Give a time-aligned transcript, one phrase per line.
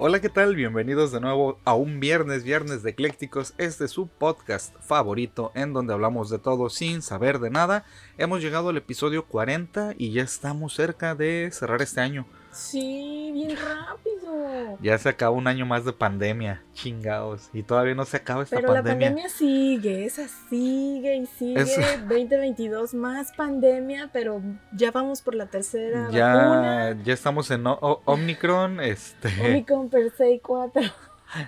[0.00, 0.54] Hola, ¿qué tal?
[0.54, 3.54] Bienvenidos de nuevo a un viernes, viernes de eclécticos.
[3.58, 7.84] Este es su podcast favorito en donde hablamos de todo sin saber de nada.
[8.16, 12.26] Hemos llegado al episodio 40 y ya estamos cerca de cerrar este año.
[12.52, 14.78] Sí, bien rápido.
[14.80, 17.50] Ya se acaba un año más de pandemia, chingados.
[17.52, 18.92] Y todavía no se acaba esta Pero pandemia.
[18.92, 21.60] la pandemia sigue, esa sigue y sigue.
[21.60, 21.76] Es-
[22.08, 26.96] 2022 más pandemia, pero ya vamos por la tercera Ya, vacuna.
[27.04, 30.82] ya estamos en O- O- Omicron, este, Omicron per se 4.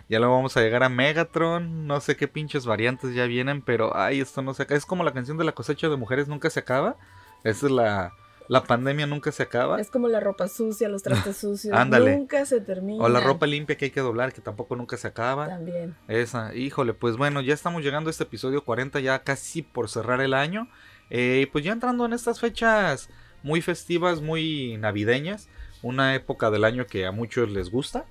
[0.08, 3.96] ya lo vamos a llegar a Megatron, no sé qué pinches variantes ya vienen, pero
[3.96, 4.78] ay, esto no se acaba.
[4.78, 6.96] Es como la canción de la cosecha de mujeres nunca se acaba.
[7.42, 8.12] Esa es la,
[8.50, 9.80] la pandemia nunca se acaba.
[9.80, 11.72] Es como la ropa sucia, los trastes sucios.
[11.72, 12.16] Ándale.
[12.16, 13.04] Nunca se termina.
[13.04, 15.46] O la ropa limpia que hay que doblar, que tampoco nunca se acaba.
[15.46, 15.94] También.
[16.08, 20.20] Esa, híjole, pues bueno, ya estamos llegando a este episodio 40, ya casi por cerrar
[20.20, 20.66] el año.
[21.10, 23.08] Eh, pues ya entrando en estas fechas
[23.44, 25.48] muy festivas, muy navideñas,
[25.82, 28.04] una época del año que a muchos les gusta,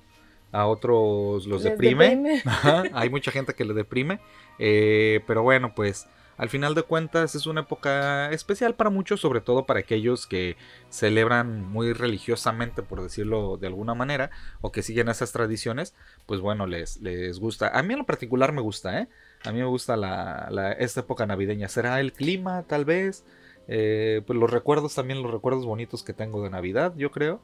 [0.52, 2.16] a otros los Les deprime.
[2.16, 2.42] deprime.
[2.46, 4.20] Ajá, Hay mucha gente que le deprime,
[4.58, 6.06] eh, pero bueno, pues
[6.40, 10.56] al final de cuentas es una época especial para muchos, sobre todo para aquellos que
[10.88, 14.30] celebran muy religiosamente, por decirlo de alguna manera,
[14.62, 17.68] o que siguen esas tradiciones, pues bueno, les, les gusta.
[17.68, 19.08] A mí en lo particular me gusta, ¿eh?
[19.44, 21.68] A mí me gusta la, esta época navideña.
[21.68, 23.22] ¿Será el clima, tal vez?
[23.68, 27.42] Eh, pues los recuerdos también, los recuerdos bonitos que tengo de Navidad, yo creo.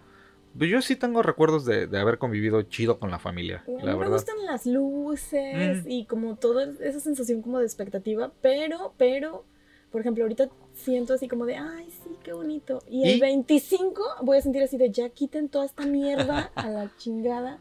[0.58, 3.92] Pues yo sí tengo recuerdos de, de haber convivido chido con la familia, mí la
[3.92, 4.12] me verdad.
[4.14, 5.90] gustan las luces Mm.
[5.90, 9.44] y como toda esa sensación como de expectativa, pero, pero,
[9.90, 12.82] por ejemplo, ahorita siento así como de, ay, sí, qué bonito.
[12.88, 13.20] Y el ¿Y?
[13.20, 17.58] 25 voy a sentir así de, ya quiten toda esta mierda a la chingada.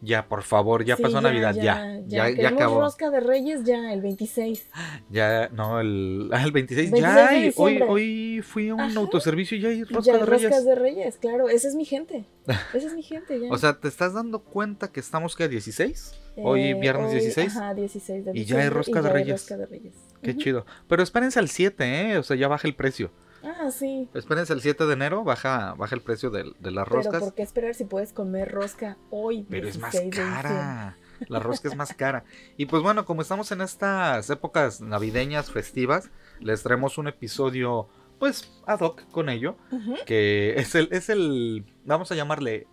[0.00, 2.80] Ya, por favor, ya Sí, pasó Navidad, ya, ya, ya, Queremos acabó.
[2.80, 4.66] rosca de reyes ya, el 26.
[5.10, 7.52] Ya, no, el, ah, el 26, 26 ya, hay.
[7.56, 8.98] hoy, hoy fui a un Ajá.
[9.00, 10.42] autoservicio y ya hay rosca ya, de reyes.
[10.50, 12.24] roscas de reyes, claro, esa es mi gente.
[12.74, 13.48] Esa es mi gente, ya.
[13.50, 16.14] O sea, ¿te estás dando cuenta que estamos que a 16?
[16.38, 17.56] hoy Eh, viernes 16.
[17.56, 19.40] Ajá, 16 de Y ya hay rosca y de ya hay reyes.
[19.42, 19.94] rosca de reyes.
[20.22, 20.40] Qué Ujú.
[20.40, 20.66] chido.
[20.88, 22.16] Pero espérense al 7, ¿eh?
[22.18, 23.10] O sea, ya baja el precio.
[23.42, 24.08] Ah, sí.
[24.14, 27.22] Espérense el 7 de enero, baja, baja el precio de, de las Pero roscas.
[27.22, 29.46] ¿por qué esperar si puedes comer rosca hoy?
[29.48, 30.42] Pero es más 16 de diciembre?
[30.42, 30.96] cara.
[31.28, 32.24] La rosca es más cara.
[32.56, 36.10] Y pues bueno, como estamos en estas épocas navideñas festivas,
[36.40, 37.88] les traemos un episodio,
[38.20, 39.56] pues, ad hoc con ello.
[39.72, 39.96] Ujú.
[40.06, 42.66] Que es el, es el, vamos a llamarle,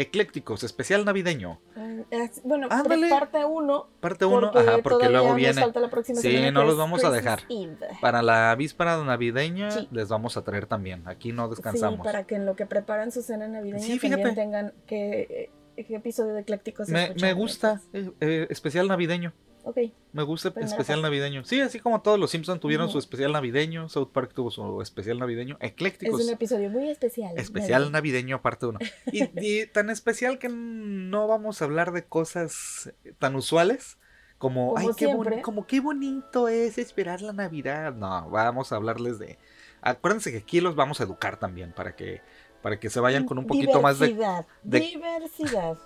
[0.00, 1.60] eclécticos, especial navideño.
[1.76, 3.88] Ah, es- Bueno, parte 1.
[4.00, 5.60] Parte 1, ajá, porque luego viene.
[5.60, 7.40] falta la próxima Sí, semana, no que los vamos a dejar.
[7.48, 7.76] Eve.
[8.00, 9.88] Para la víspera navideña Sí.
[9.90, 11.06] les vamos a traer también.
[11.06, 12.04] Aquí no Sí, descansamos.
[12.04, 15.94] para que en lo que preparan su cena navideña Sí, también tengan que, eh, qué
[15.96, 19.32] episodio de Eclécticos me, me gusta, eh, eh, especial navideño.
[19.64, 19.76] Ok,
[20.12, 21.02] Me gusta Primera especial fase.
[21.02, 21.44] navideño.
[21.44, 25.18] Sí, así como todos los Simpsons tuvieron su especial navideño, South Park tuvo su especial
[25.18, 26.22] navideño, es eclécticos.
[26.24, 27.36] un episodio muy especial.
[27.38, 28.78] Especial navideño parte 1.
[29.12, 33.98] Y, y tan especial que no vamos a hablar de cosas tan usuales
[34.38, 37.94] como, Como ay, qué, boni- como qué bonito es esperar la Navidad.
[37.94, 39.38] No, vamos a hablarles de...
[39.82, 42.22] Acuérdense que aquí los vamos a educar también para que,
[42.62, 44.08] para que se vayan con un poquito más de...
[44.08, 45.78] Diversidad, de- Diversidad.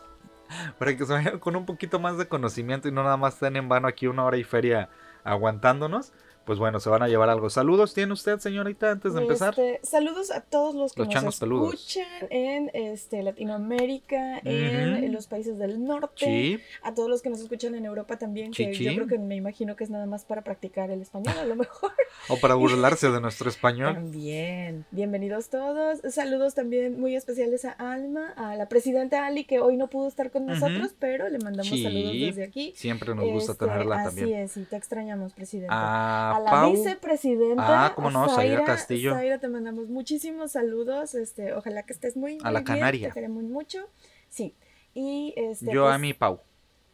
[0.79, 3.57] Para que se vayan con un poquito más de conocimiento y no nada más estén
[3.57, 4.89] en vano aquí una hora y feria
[5.25, 6.13] aguantándonos.
[6.45, 7.49] Pues bueno, se van a llevar algo.
[7.49, 9.51] Saludos tiene usted, señorita, antes de empezar.
[9.59, 11.75] Este, saludos a todos los que Los nos peludos.
[11.75, 17.41] escuchan en este, Latinoamérica, en, los países del norte, Sí, a todos los que nos
[17.41, 18.85] escuchan en Europa también, que Chichi.
[18.85, 21.57] yo creo que me imagino que es nada más para practicar el español, a lo
[21.57, 21.93] mejor.
[22.29, 23.95] o para burlarse de nuestro español.
[23.95, 24.85] También.
[24.91, 26.01] Bienvenidos todos.
[26.13, 30.31] Saludos también muy especiales a Alma, a la presidenta Ali, que hoy no pudo estar
[30.31, 31.83] con nosotros, pero le mandamos Sí.
[31.83, 32.73] saludos desde aquí.
[32.77, 34.41] Siempre nos gusta Este, tenerla así también.
[34.41, 36.34] es, y te extrañamos, presidenta.
[36.35, 36.73] A, a la Pau.
[36.73, 37.87] vicepresidenta.
[37.87, 39.13] Ah, cómo no, Zaira Castillo.
[39.15, 41.15] Zaira, te mandamos muchísimos saludos.
[41.15, 43.09] Este, ojalá que estés muy, A la muy bien, Canaria.
[43.09, 43.89] Te queremos mucho.
[44.29, 44.55] Sí.
[44.95, 45.73] Y este.
[45.73, 46.41] Yo pues, a mi Pau.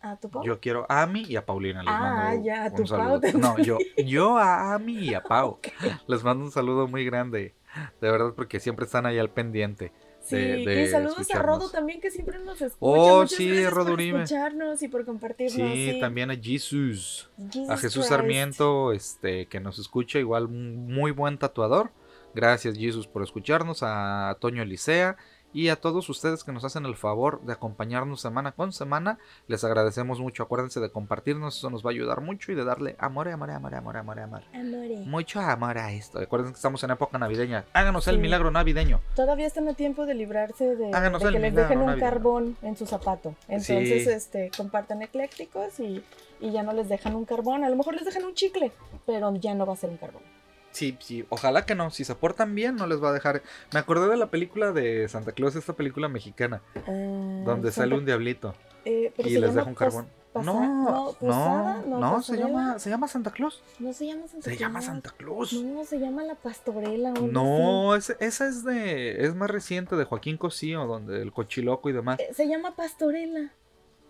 [0.02, 0.42] ¿A tu Pau?
[0.44, 1.82] Yo quiero a Ami y a Paulina.
[1.82, 2.00] Les Ah,
[2.30, 3.20] mando ya, a tu saludo.
[3.20, 5.58] Pau No, yo, yo a Ami y a Pau.
[6.06, 7.54] Les mando un saludo muy grande.
[8.00, 9.92] De verdad, porque siempre están ahí al pendiente.
[10.30, 11.42] Sí, de- de y saludos a.
[11.42, 12.76] Rodo también, que siempre nos escucha.
[12.80, 15.54] Oh, Muchas sí, gracias Rodo por escucharnos y por compartirnos.
[15.72, 16.00] Sí, sí.
[16.00, 17.28] también a Jesus.
[17.52, 18.08] Jesus A Jesús Christ.
[18.08, 21.90] Sarmiento, este, que nos escucha, igual muy buen tatuador.
[22.34, 23.80] Gracias, Jesus, por escucharnos.
[23.82, 25.16] A Toño Elisea
[25.52, 29.18] Y a todos ustedes que nos hacen el favor de acompañarnos semana con semana,
[29.48, 30.44] les agradecemos mucho.
[30.44, 33.74] Acuérdense de compartirnos, eso nos va a ayudar mucho y de darle amor, amor, amor,
[33.74, 34.42] amor, amor, amor.
[34.54, 34.96] Amore.
[35.06, 36.20] Mucho amor a esto.
[36.20, 37.64] Acuérdense que estamos en época navideña.
[37.72, 39.00] Háganos el milagro navideño.
[39.16, 42.10] Todavía están a tiempo de librarse de, Háganos de el que les dejen un navideño.
[42.10, 43.34] carbón en su zapato.
[43.48, 44.10] Entonces, Sí.
[44.10, 46.04] este, compartan eclécticos y,
[46.40, 47.64] y ya no les dejan un carbón.
[47.64, 48.70] A lo mejor les dejan un chicle,
[49.04, 50.22] pero ya no va a ser un carbón.
[50.72, 51.90] Sí, sí, ojalá que no.
[51.90, 53.42] Si se portan bien, no les va a dejar.
[53.72, 57.96] Me acordé de la película de Santa Claus, esta película mexicana, Ah, donde Santa- sale
[57.96, 60.06] un diablito eh, y les deja un carbón.
[60.32, 63.64] pasa- No, no, posada, no, se llama, se llama Santa Claus.
[63.80, 64.84] No se llama Santa Se llama Claus.
[64.84, 65.52] Santa Claus.
[65.54, 67.10] No, se llama La Pastorela.
[67.10, 68.14] No, esa
[68.46, 72.20] es de, es más reciente de Joaquín Cosío, donde el cochiloco y demás.
[72.20, 73.50] Eh, Se llama Pastorela.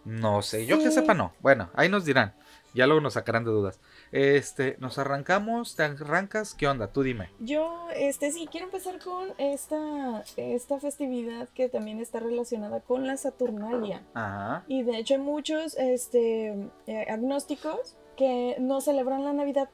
[0.05, 1.33] No sé, yo que sepa no.
[1.41, 2.35] Bueno, ahí nos dirán.
[2.75, 3.81] Ya luego nos sacarán de dudas.
[4.13, 6.89] Este, nos arrancamos, te arrancas, ¿qué onda?
[6.89, 7.31] Tú dime.
[7.41, 13.17] Yo, este, sí, quiero empezar con esta, esta festividad que también está relacionada con la
[13.17, 14.03] Saturnalia.
[14.15, 14.65] Ajá.
[14.69, 16.55] Y de hecho hay muchos este,
[16.87, 19.69] eh, agnósticos que no celebran la Navidad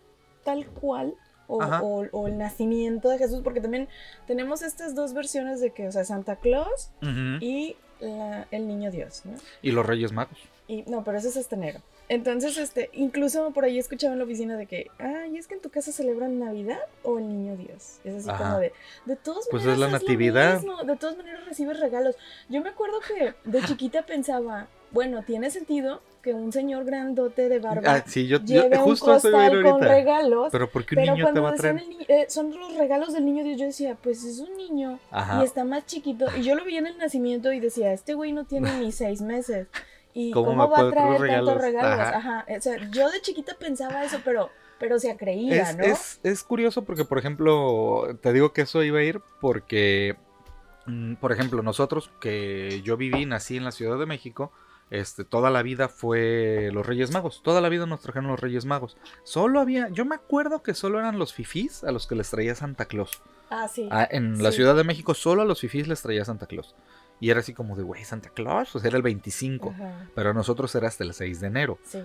[0.45, 1.15] tal cual
[1.49, 3.89] o, o- o el nacimiento de Jesús, porque también
[4.27, 7.39] tenemos estas dos versiones de que, o sea, Santa Claus Ujú.
[7.41, 9.35] y la- el Niño Dios, ¿no?
[9.63, 10.39] Y los Reyes Magos.
[10.69, 11.81] Y, no, pero eso es hasta enero.
[12.08, 15.61] Entonces, este, incluso por ahí escuchaba en la oficina de que, ay, es que en
[15.61, 17.99] tu casa celebran Navidad o el Niño Dios.
[18.05, 18.44] Es así Ajá.
[18.44, 18.73] como de,
[19.06, 19.75] de todas Pues maneras.
[19.87, 20.55] es la natividad.
[20.61, 22.14] mismo, de todas maneras recibes regalos.
[22.49, 27.58] Yo me acuerdo que de chiquita pensaba, bueno, tiene sentido que un señor grandote de
[27.61, 30.49] barba Ah, sí, yo, yo lleve justo un costal con regalos.
[30.52, 31.76] Pero ¿por qué un Pero niño te va a traer?
[31.76, 35.41] el eh, son los regalos del niño Dios, yo decía, pues es un niño Ajá.
[35.41, 36.26] y está más chiquito.
[36.37, 39.20] Y yo lo vi en el nacimiento y decía, este güey no tiene ni seis
[39.23, 39.67] meses.
[40.19, 42.01] ¿Y ¿Cómo cómo, me va a traer tantos regalos?
[42.01, 42.17] Ajá.
[42.17, 42.47] Ajá.
[42.57, 44.49] O sea, yo de chiquita pensaba eso, pero,
[44.79, 45.85] pero se creía, Es, ¿no?
[45.85, 50.17] es, es curioso porque, por ejemplo, te digo que eso iba a ir porque,
[50.87, 54.53] mm, por ejemplo, nosotros que yo viví, nací en la Ciudad de México,
[54.89, 58.65] este, toda la vida fue los Reyes Magos, toda la vida nos trajeron los Reyes
[58.65, 58.97] Magos.
[59.23, 62.55] Solo había, yo me acuerdo que solo eran los fifís a los que les traía
[62.55, 63.21] Santa Claus.
[63.51, 63.89] Ah, sí.
[63.93, 64.51] Ah, en la.
[64.51, 66.75] Ciudad de México solo a los fifís les traía Santa Claus.
[67.21, 70.33] Y era así como de, güey, Santa Claus, pues era el 25, Ajá, pero a
[70.35, 71.79] nosotros era hasta el 6 de enero.
[71.85, 72.03] sí.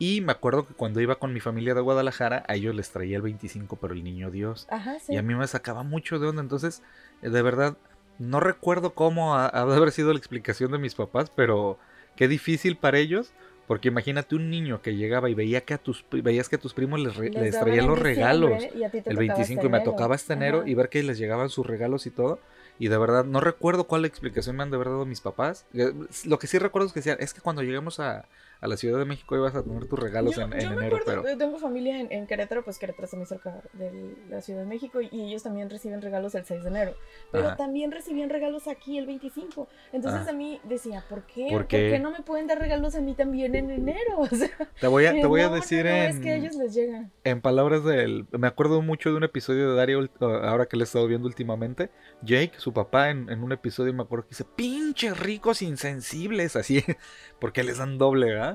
[0.00, 3.16] Y me acuerdo que cuando iba con mi familia de Guadalajara, a ellos les traía
[3.16, 4.68] el 25, pero el niño Dios.
[4.70, 5.12] Ajá, sí.
[5.14, 6.40] Y a mí me sacaba mucho de onda.
[6.40, 6.82] Entonces,
[7.20, 7.76] eh, de verdad,
[8.20, 11.80] no recuerdo cómo ha, ha de haber sido la explicación de mis papás, pero
[12.14, 13.32] qué difícil para ellos.
[13.66, 16.74] Porque imagínate un niño que llegaba y veía que a tus, veías que a tus
[16.74, 19.34] primos les, re- Les les traían los regalos diciembre y a ti te el tocaba
[19.36, 20.68] 25 este y me tocaba este enero Ajá.
[20.68, 22.38] y ver que les llegaban sus regalos y todo.
[22.78, 25.66] Y de verdad, no recuerdo cuál explicación me han de haber dado mis papás.
[25.74, 25.92] Eh,
[26.24, 28.26] Lo que sí recuerdo es que decían, es que cuando llegamos a,
[28.60, 30.76] a la Ciudad de México ibas a tener tus regalos yo, en, en yo me
[30.76, 31.38] enero, acuerdo, pero...
[31.38, 35.00] tengo familia en, en Querétaro, pues Querétaro está muy cerca de la Ciudad de México
[35.00, 36.94] y ellos también reciben regalos el 6 de enero.
[37.30, 37.56] Pero Ajá.
[37.56, 39.68] también recibían regalos aquí el 25.
[39.92, 41.48] Entonces a mí decía, ¿por qué?
[41.50, 41.98] ¿Por qué?
[41.98, 44.18] no me pueden dar regalos a mí también en enero?
[44.18, 44.50] O sea,
[44.80, 46.10] Te voy a, te voy a no, decir no, no, en...
[46.10, 47.08] es que a ellos les llega.
[47.24, 48.26] En palabras del.
[48.32, 51.90] Me acuerdo mucho de un episodio de Dario, ahora que le he estado viendo últimamente.
[52.22, 56.84] Jake, su papá, en, en un episodio me acuerdo que dice: pinches ricos insensibles, así.
[57.40, 58.47] Porque les dan doble, ¿verdad?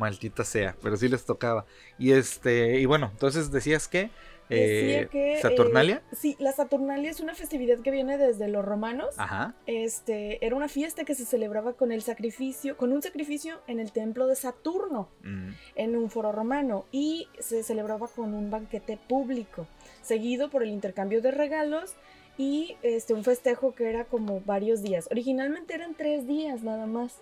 [0.00, 1.66] Maldita sea, pero sí les tocaba.
[1.98, 4.10] Y este, y bueno, entonces decías que.
[4.52, 6.02] Eh, que, eh, ¿Saturnalia?
[6.10, 9.14] sí, la Saturnalia es una festividad que viene desde los romanos.
[9.16, 9.54] Ajá.
[9.66, 13.92] Este, era una fiesta que se celebraba con el sacrificio, con un sacrificio en el
[13.92, 15.08] templo de Saturno.
[15.22, 19.68] Mm, en un foro romano y se celebraba con un banquete público,
[20.02, 21.94] seguido por el intercambio de regalos
[22.38, 25.06] y este, un festejo que era como varios días.
[25.10, 27.18] Originalmente eran tres días nada más.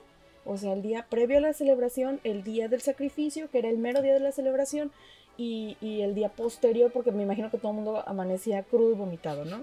[0.49, 3.79] O sea, el día previo a la celebración, el día del sacrificio, que era el
[3.79, 4.91] mero día de la celebración,
[5.37, 8.95] y, y el día posterior, porque me imagino que todo el mundo amanecía crudo y
[8.95, 9.63] vomitado, ¿no?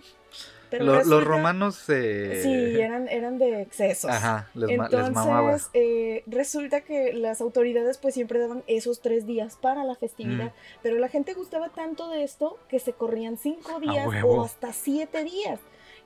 [0.72, 1.84] Lo- los romanos.
[1.90, 4.10] eh, Sí, eran, eran de excesos.
[4.12, 9.26] Ajá, les, ma- les Entonces, eh, resulta que las autoridades pues siempre daban esos tres
[9.26, 10.80] días para la festividad, Mm.
[10.82, 15.24] pero la gente gustaba tanto de esto que se corrían cinco días o hasta siete
[15.24, 15.60] días.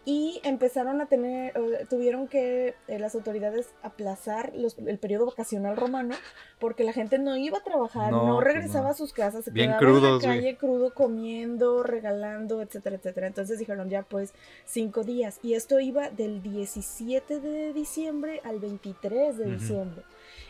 [0.06, 1.54] Y empezaron a tener,
[1.90, 6.16] tuvieron que eh, las autoridades aplazar los- el periodo vacacional romano
[6.58, 8.90] porque la gente no iba a trabajar, No, no, pues regresaba no.
[8.92, 10.22] a sus casas, se Bien quedaba en la güey.
[10.22, 13.28] calle crudo comiendo, regalando, etcétera, etcétera.
[13.28, 14.34] Entonces dijeron ya pues
[14.66, 15.40] cinco días.
[15.44, 20.04] Y esto iba del 17 de diciembre al 23 de diciembre.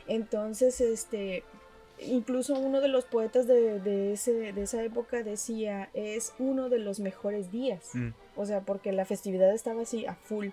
[0.08, 1.44] Entonces, este,
[2.02, 6.80] incluso uno de los poetas de, de ese, de esa época decía, es uno de
[6.80, 7.90] los mejores días.
[7.94, 10.50] Mm, O sea, porque la festividad estaba así a full.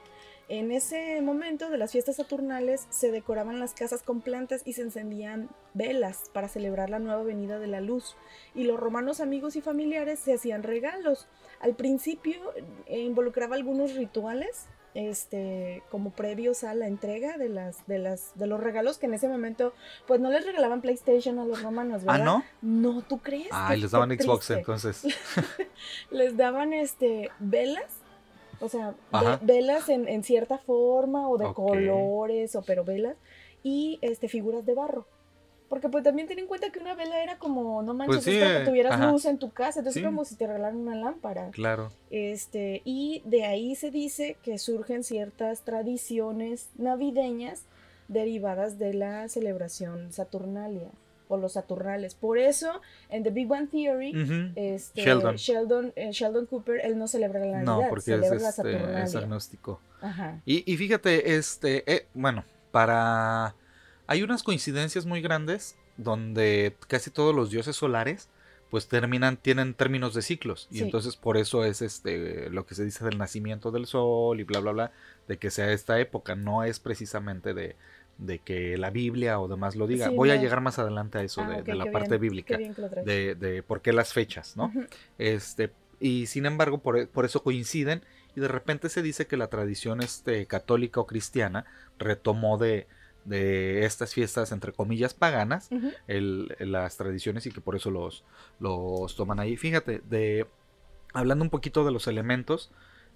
[0.49, 4.83] En ese momento de las fiestas saturnales se decoraban las casas con plantas y se
[4.83, 8.17] encendían velas para celebrar la nueva venida de la luz.
[8.55, 11.27] Y los romanos amigos y familiares se hacían regalos.
[11.59, 12.37] Al principio
[12.87, 18.47] eh, involucraba algunos rituales este, como previos a la entrega de las, de las, de
[18.47, 19.75] los regalos que en ese momento,
[20.07, 22.25] pues no les regalaban PlayStation a los romanos, Ah, ¿verdad?
[22.25, 22.45] ¿no?
[22.63, 23.49] No, ¿tú crees?
[23.51, 25.03] Ah, les daban Xbox entonces.
[26.11, 28.01] Les daban este velas,
[28.61, 28.95] o sea,
[29.43, 33.17] velas en, en cierta forma o de colores, o pero velas,
[33.63, 35.07] y este figuras de barro.
[35.69, 38.37] Porque pues también ten en cuenta que una vela era como, no manches, Pues sí,
[38.37, 39.11] es para eh, que tuvieras ajá.
[39.11, 40.07] luz en tu casa, entonces Sí.
[40.07, 41.51] como si te regalaran una lámpara.
[41.51, 41.91] Claro.
[42.11, 47.65] Este, y de ahí se dice que surgen ciertas tradiciones navideñas
[48.09, 50.89] derivadas de la celebración saturnalia
[51.29, 52.15] o los saturnales.
[52.15, 55.35] Por eso, en The Big Bang Theory, este, Sheldon.
[55.35, 59.03] Sheldon, eh, Sheldon Cooper, él no celebra la Navidad, No, porque es, la este, Saturnalia.
[59.03, 59.81] es agnóstico.
[60.01, 60.41] Ajá.
[60.47, 63.57] Y, y fíjate, este, eh, bueno, para...
[64.07, 68.29] Hay unas coincidencias muy grandes donde casi todos los dioses solares
[68.71, 70.67] pues terminan, tienen términos de ciclos.
[70.71, 70.83] Y Sí.
[70.85, 74.61] entonces por eso es este lo que se dice del nacimiento del sol y bla
[74.61, 74.93] bla bla,
[75.29, 77.77] de que sea esta época, no es precisamente de,
[78.19, 80.09] de que la Biblia o demás lo diga.
[80.09, 82.59] Sí, Voy a llegar más adelante a eso Ah, de, la parte bien, bíblica,
[83.05, 84.73] de, de por qué las fechas, ¿no?
[85.19, 85.71] Este,
[86.01, 88.03] y sin embargo, por, por eso coinciden.
[88.35, 91.65] Y de repente se dice que la tradición este, católica o cristiana
[91.99, 92.87] retomó de,
[93.27, 95.69] de estas fiestas, entre comillas, paganas,
[96.07, 98.25] el- las tradiciones y que por eso los,
[98.61, 99.57] los toman ahí.
[99.57, 100.47] Fíjate, de,
[101.13, 102.71] hablando un poquito de los elementos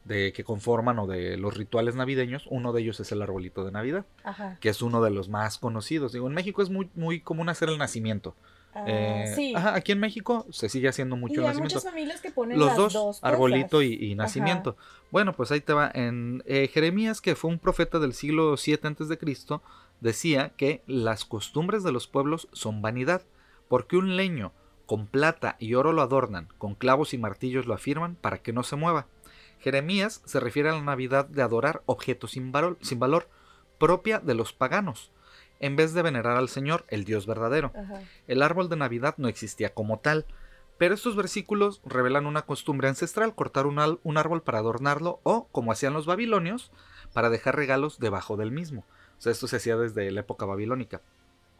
[0.05, 3.73] de que conforman o de los rituales navideños, uno de ellos es el arbolito de
[3.73, 4.57] Navidad, Ajá.
[4.61, 6.13] que es uno de los más conocidos.
[6.13, 8.35] Digo, en México es muy, muy común hacer el nacimiento.
[8.73, 9.53] Ah, Eh, sí.
[9.55, 12.57] ajá, aquí en México se sigue haciendo mucho y el hay muchas familias que ponen
[12.59, 14.77] los las dos, dos, arbolito y nacimiento.
[15.11, 15.91] Bueno, pues ahí te va.
[15.93, 19.61] En eh, Jeremías, que fue un profeta del siglo 7 antes de Cristo,
[20.01, 23.23] decía que las costumbres de los pueblos son vanidad,
[23.69, 24.53] porque un leño
[24.87, 28.63] con plata y oro lo adornan, con clavos y martillos lo afirman para que no
[28.63, 29.07] se mueva.
[29.61, 33.29] Jeremías se refiere a la Navidad de adorar objetos sin valor, sin valor
[33.79, 35.13] propia de los paganos,
[35.61, 37.71] en vez de venerar al Señor, el Dios verdadero.
[37.77, 38.03] Ajá.
[38.27, 40.27] El árbol de Navidad no existía como tal,
[40.79, 45.73] pero estos versículos revelan una costumbre ancestral, cortar un, un árbol para adornarlo o, como
[45.73, 46.73] hacían los babilonios,
[47.13, 48.87] para dejar regalos debajo del mismo.
[49.21, 51.03] O sea, esto se hacía desde la época babilónica.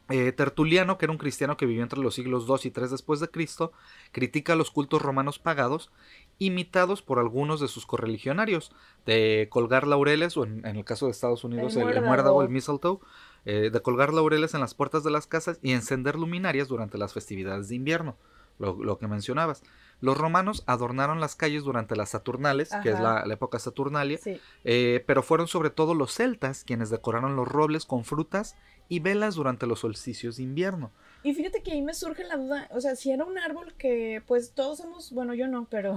[0.09, 3.21] Eh, Tertuliano, que era un cristiano que vivió entre los siglos 2 y 3 después
[3.21, 3.73] de Cristo,
[4.13, 5.93] critica los cultos romanos pagados,
[6.39, 8.73] imitados por algunos de sus correligionarios,
[9.07, 12.03] de colgar laureles, o en, en el caso de Estados Unidos, el, el muérdago.
[12.03, 12.99] muérdago, el mistletoe,
[13.45, 17.13] eh, de colgar laureles en las puertas de las casas y encender luminarias durante las
[17.13, 18.17] festividades de invierno,
[18.61, 19.63] lo, lo que mencionabas.
[20.01, 24.41] Los romanos adornaron las calles durante las Saturnales, que es la, la época saturnalia, Sí.
[24.65, 28.55] eh, pero fueron sobre todo los celtas quienes decoraron los robles con frutas
[28.89, 30.91] y velas durante los solsticios de invierno.
[31.23, 34.23] Y fíjate que ahí me surge la duda, o sea, si era un árbol que
[34.27, 35.97] pues todos hemos, bueno, yo no, pero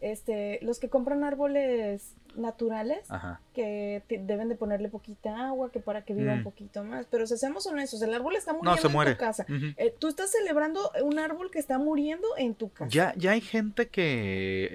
[0.00, 3.40] este, los que compran árboles naturales, Ajá.
[3.54, 6.38] que te- deben de ponerle poquita agua, que para que viva Mm.
[6.38, 9.12] un poquito más, pero si seamos honestos, el árbol está muriendo No, se en muere.
[9.14, 9.46] tu casa.
[9.76, 12.88] Eh, tú estás celebrando un árbol que está muriendo en tu casa.
[12.90, 14.68] Ya, ya hay gente que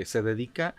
[0.00, 0.74] eh, se dedica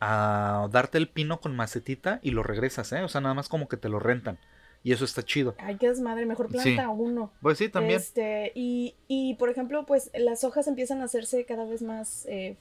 [0.00, 3.02] a darte el pino con macetita y lo regresas, ¿eh?
[3.02, 4.38] O sea, nada más como que te lo rentan.
[4.82, 5.54] Y eso está chido.
[5.58, 6.76] Ay, qué desmadre, mejor planta Sí.
[6.94, 7.32] uno.
[7.40, 7.98] Pues sí, también.
[7.98, 12.58] Este, y, y por ejemplo, pues las hojas empiezan a hacerse cada vez más eh,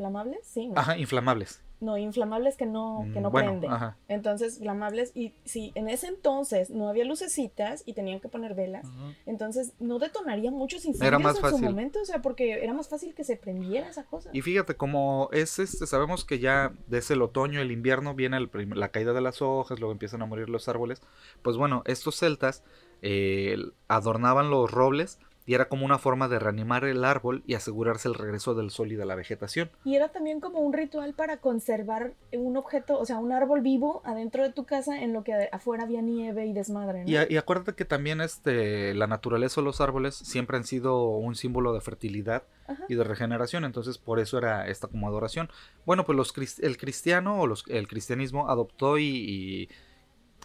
[0.00, 0.78] fla- flamables, sí, ¿no?
[0.78, 1.62] Ajá, inflamables.
[1.80, 3.72] No, inflamables que no, que Mm, no bueno, prenden.
[3.72, 3.96] ajá.
[4.06, 8.86] Entonces, flamables, y si en ese entonces no había lucecitas y tenían que poner velas,
[9.24, 11.58] entonces no detonaría muchos incendios más en fácil.
[11.58, 14.28] su momento, o sea, porque era más fácil que se prendiera esa cosa.
[14.34, 18.50] Y fíjate, como es este, sabemos que ya desde el otoño, el invierno, viene el
[18.74, 21.00] la caída de las hojas, luego empiezan a morir los árboles.
[21.40, 22.62] Pues bueno, estos celtas
[23.00, 23.56] eh,
[23.88, 25.18] adornaban los robles
[25.50, 28.92] y era como una forma de reanimar el árbol y asegurarse el regreso del sol
[28.92, 29.68] y de la vegetación.
[29.84, 34.00] Y era también como un ritual para conservar un objeto, o sea, un árbol vivo
[34.04, 37.10] adentro de tu casa en lo que afuera había nieve y desmadre, ¿no?
[37.10, 41.72] Y, acuérdate que también este, la naturaleza o los árboles siempre han sido un símbolo
[41.72, 42.84] de fertilidad Ajá.
[42.88, 45.50] y de regeneración, entonces por eso era esta como adoración.
[45.84, 49.68] Bueno, pues los, el cristiano o los, el cristianismo adoptó y, y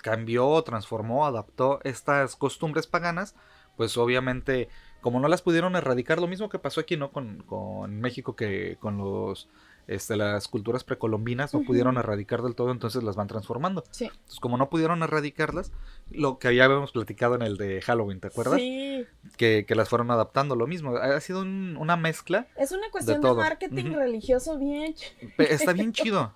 [0.02, 3.36] cambió, transformó, adaptó estas costumbres paganas,
[3.78, 4.70] pues obviamente
[5.06, 7.12] como no las pudieron erradicar, lo mismo que pasó aquí, ¿no?
[7.12, 9.48] Con, con México que con los...
[9.86, 13.84] Este, las culturas precolombinas no pudieron erradicar del todo, entonces las van transformando.
[13.92, 14.06] Sí.
[14.06, 15.72] Entonces, como no pudieron erradicarlas,
[16.10, 18.56] lo que ya habíamos platicado en el de Halloween, ¿te acuerdas?
[18.60, 19.06] Sí.
[19.38, 20.96] Que, que las fueron adaptando, lo mismo.
[20.98, 22.48] Ha sido un- una mezcla.
[22.58, 24.96] Es una cuestión de, marketing religioso bien.
[25.38, 26.34] Está bien chido.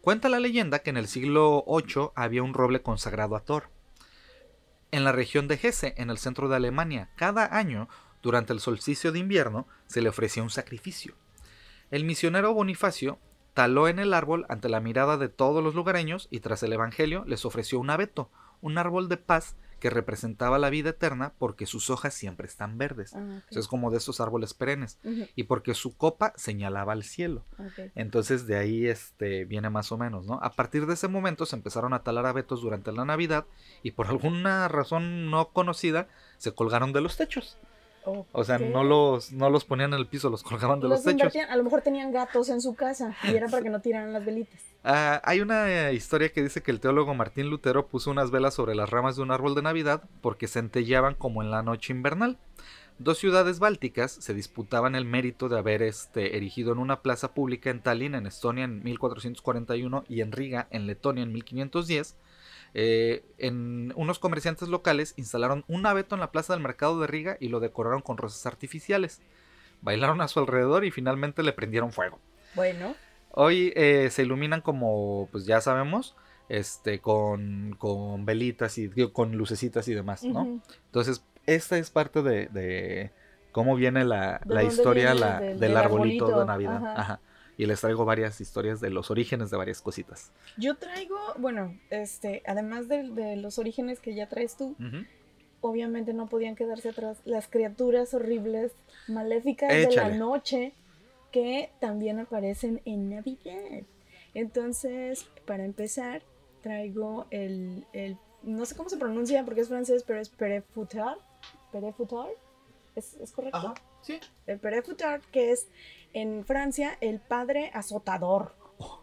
[0.00, 3.70] Cuenta la leyenda que en el siglo VIII había un roble consagrado a Thor.
[4.92, 7.88] En la región de Hesse, en el centro de Alemania, cada año,
[8.24, 11.14] durante el solsticio de invierno, se le ofrecía un sacrificio.
[11.90, 13.18] El misionero Bonifacio
[13.52, 17.24] taló en el árbol ante la mirada de todos los lugareños y tras el Evangelio
[17.26, 18.30] les ofreció un abeto,
[18.62, 23.14] un árbol de paz que representaba la vida eterna porque sus hojas siempre están verdes.
[23.14, 24.98] Ah, es como de esos árboles perennes.
[25.36, 27.44] Y porque su copa señalaba al cielo.
[27.94, 30.40] Entonces de ahí este, viene más o menos, ¿no?
[30.42, 33.44] A partir de ese momento se empezaron a talar abetos durante la Navidad
[33.82, 37.58] y por alguna razón no conocida se colgaron de los techos.
[38.32, 41.16] O sea, no los, no los ponían en el piso, los colgaban de los, Los
[41.16, 41.34] techos.
[41.48, 44.24] a lo mejor tenían gatos en su casa y era para que no tiraran las
[44.24, 44.60] velitas.
[44.82, 48.54] Ah, hay una eh, historia que dice que el teólogo Martín Lutero puso unas velas
[48.54, 52.38] sobre las ramas de un árbol de Navidad porque centellaban como en la noche invernal.
[52.98, 57.70] Dos ciudades bálticas se disputaban el mérito de haber este, erigido en una plaza pública
[57.70, 62.14] en Tallinn, en Estonia, en 1441 y en Riga, en Letonia, en 1510.
[62.74, 67.36] Eh, en unos comerciantes locales instalaron un abeto en la plaza del mercado de Riga
[67.40, 69.22] y lo decoraron con rosas artificiales.
[69.80, 72.18] Bailaron a su alrededor y finalmente le prendieron fuego.
[72.54, 72.94] Bueno,
[73.36, 76.14] Hoy eh, se iluminan como, pues ya sabemos,
[76.48, 80.60] este, con, con velitas y digo, con lucecitas y demás, ¿no?
[80.86, 83.10] Entonces, esta es parte de, de
[83.50, 85.20] cómo viene la, ¿De la historia viene?
[85.20, 86.76] la- Del- del, del arbolito, arbolito, de Navidad.
[86.76, 87.00] ajá.
[87.00, 87.20] Ajá.
[87.56, 90.32] Y les traigo varias historias de los orígenes de varias cositas.
[90.56, 95.04] yo traigo, bueno, este, además de, de los orígenes que ya traes tú, Ujú.
[95.60, 98.72] obviamente no podían quedarse atrás las criaturas horribles,
[99.06, 100.16] maléficas de la Échale.
[100.16, 100.72] noche,
[101.30, 103.82] que también aparecen en Navidad.
[104.34, 106.22] Entonces, para empezar,
[106.62, 111.18] traigo el, el- no sé cómo se pronuncia porque es francés, pero es Perefutard.
[111.72, 112.30] Perefutard.
[112.96, 113.74] ¿Es, ¿Es correcto?
[114.04, 114.20] Sí.
[114.46, 115.68] El Perefutard, que es
[116.12, 118.54] en Francia el padre azotador.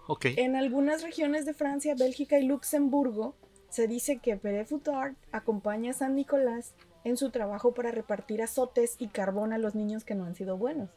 [0.08, 0.25] Ok.
[0.38, 3.36] En algunas regiones de Francia, Bélgica y Luxemburgo
[3.70, 8.96] se dice que Pere Futard acompaña a San Nicolás en su trabajo para repartir azotes
[9.00, 10.89] y carbón a los niños que no han sido buenos.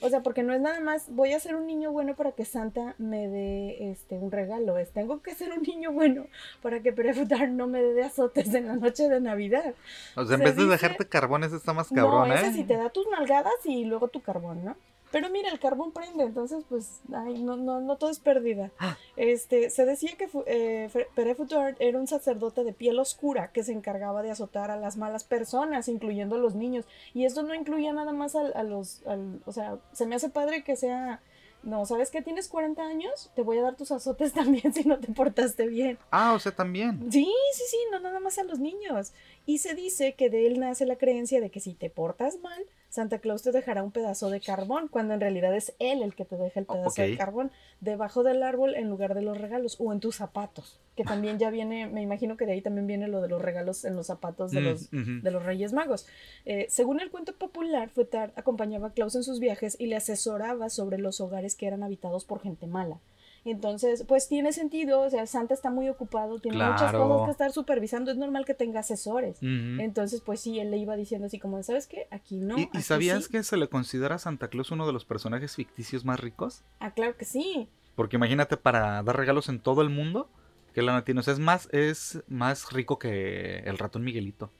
[0.00, 2.44] O sea, porque no es nada más voy a ser un niño bueno para que
[2.44, 6.26] Santa me dé este un regalo, es tengo que ser un niño bueno
[6.62, 9.74] para que Pere Futard no me dé azotes en la noche de Navidad.
[10.14, 12.52] O sea, en se vez de dejarte carbones está más No, cabrón, ese ¿eh?
[12.52, 14.76] sí te da tus nalgadas y luego tu carbón, ¿no?
[15.12, 18.70] Pero mira, el carbón prende, entonces pues ay, no, no, no todo es pérdida.
[18.78, 18.96] Ah.
[19.16, 23.72] Este, se decía que eh, Pere Futard era un sacerdote de piel oscura que se
[23.72, 26.84] encargaba de azotar a las malas personas, incluyendo a los niños.
[27.14, 30.28] Y esto no incluía nada más al- a, los, al- o sea, se me hace
[30.28, 31.20] padre que sea,
[31.62, 32.20] no, ¿sabes qué?
[32.22, 35.98] Tienes 40 años, te voy a dar tus azotes también si no te portaste bien.
[36.10, 37.10] Ah, o sea, también.
[37.10, 39.12] Sí, sí, sí, no nada más a los niños.
[39.46, 42.62] Y se dice que de él nace la creencia de que si te portas mal,
[42.88, 46.24] Santa Claus te dejará un pedazo de carbón, cuando en realidad es él el que
[46.24, 49.92] te deja el pedazo de carbón debajo del árbol en lugar de los regalos o
[49.92, 53.20] en tus zapatos, que también ya viene, me imagino que de ahí también viene lo
[53.20, 56.06] de los regalos en los zapatos de Mm, los de los Reyes Magos.
[56.44, 60.70] Eh, según el cuento popular, Fuetard acompañaba a Claus en sus viajes y le asesoraba
[60.70, 62.98] sobre los hogares que eran habitados por gente mala.
[63.46, 67.52] Entonces, pues tiene sentido, o sea, Santa está muy ocupado, tiene muchas cosas que estar
[67.52, 69.38] supervisando, es normal que tenga asesores.
[69.40, 72.08] Entonces, pues sí, él le iba diciendo así como, ¿sabes qué?
[72.10, 72.58] Aquí no.
[72.58, 73.30] ¿Y, y aquí sabías sí".
[73.30, 76.64] que se le considera a Santa Claus uno de los personajes ficticios más ricos?
[76.80, 77.68] Ah, claro que sí.
[77.94, 80.28] Porque imagínate para dar regalos en todo el mundo,
[80.74, 81.20] que la tiene.
[81.20, 84.50] O sea, es más, es más rico que el ratón Miguelito.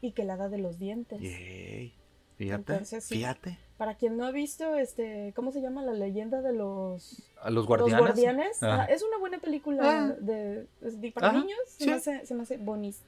[0.00, 1.20] Y que la hada de los dientes.
[1.20, 1.92] Yay.
[2.36, 3.16] Fíjate, Entonces, sí.
[3.16, 3.58] fíjate.
[3.78, 7.66] Para quien no ha visto, este, ¿cómo se llama la leyenda de los A los
[7.66, 7.98] guardianes.
[7.98, 8.62] Los guardianes.
[8.62, 8.82] Ah.
[8.82, 10.14] ah, es una buena película Ah.
[10.20, 10.66] de,
[11.14, 11.58] para Ajá, niños.
[11.66, 11.86] Se, sí.
[11.90, 13.00] me hace, se me hace bonis.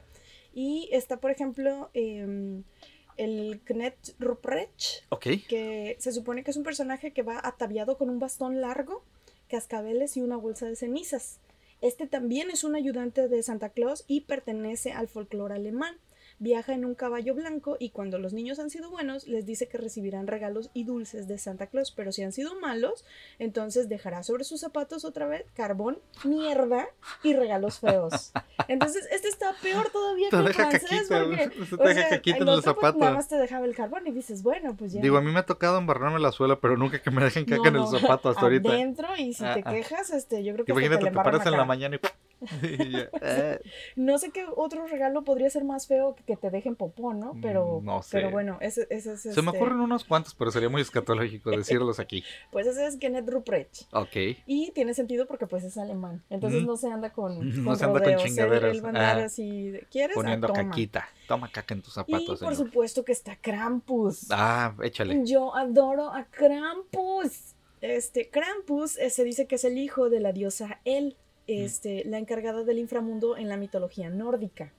[0.54, 2.64] Y está, por ejemplo, em,
[3.16, 5.04] el Knet Ruprecht,
[5.48, 9.02] que se supone que es un personaje que va ataviado con un bastón largo,
[9.48, 11.38] cascabeles y una bolsa de cenizas.
[11.80, 15.96] Este también es un ayudante de Santa Claus y pertenece al folclore alemán.
[16.40, 19.79] Viaja en un caballo blanco y cuando los niños han sido buenos les dice que
[19.79, 23.05] recibirán regalos y dulces de Santa Claus, pero si han sido malos,
[23.38, 26.88] entonces dejará sobre sus zapatos otra vez carbón, mierda
[27.22, 28.33] y regalos feos.
[28.68, 32.22] Entonces este está peor todavía Te que el francés caquita, porque te o deja sea,
[32.37, 33.14] el los otro, pues, nada zapatos.
[33.14, 35.01] más te dejaba el carbón y dices, bueno, pues ya.
[35.03, 37.70] Digo, a mí me ha tocado embarrarme la suela, pero nunca que me dejen caca
[37.70, 38.68] No, en el zapato hasta ahorita.
[38.68, 39.70] Adentro y si Ah, te ah.
[39.72, 42.01] quejas, este, yo creo que Imagínate, te te paras en la mañana y...
[42.62, 43.59] y eh.
[43.96, 47.37] No sé qué otro regalo podría ser más feo que que te dejen popó, ¿no?
[47.42, 48.18] Pero, Mm, no sé.
[48.18, 51.51] pero bueno, ese, ese es Se me este, ocurren unos cuantos, pero sería muy escatológico
[51.83, 52.22] decirlos aquí.
[52.53, 53.83] Pues ese es Kenneth Ruprecht.
[53.92, 54.16] Ok.
[54.46, 56.22] Y tiene sentido porque pues es alemán.
[56.31, 56.66] Entonces Mm.
[56.66, 58.22] no se anda con, No con se anda con rodeos.
[58.22, 58.77] Él- chingaderas.
[58.77, 59.24] Él, andar Ah.
[59.24, 59.72] así.
[59.77, 60.64] Ah, Poniendo toma.
[60.70, 61.09] caquita.
[61.27, 62.57] Toma caca en tus Y zapatos, por señor.
[62.57, 64.29] supuesto que está Krampus.
[64.31, 65.22] Ah, échale.
[65.24, 67.55] Yo adoro a Krampus.
[67.81, 71.16] Este, Krampus eh, se dice que es el hijo de la diosa El,
[71.48, 74.72] este, la encargada del inframundo en la mitología nórdica.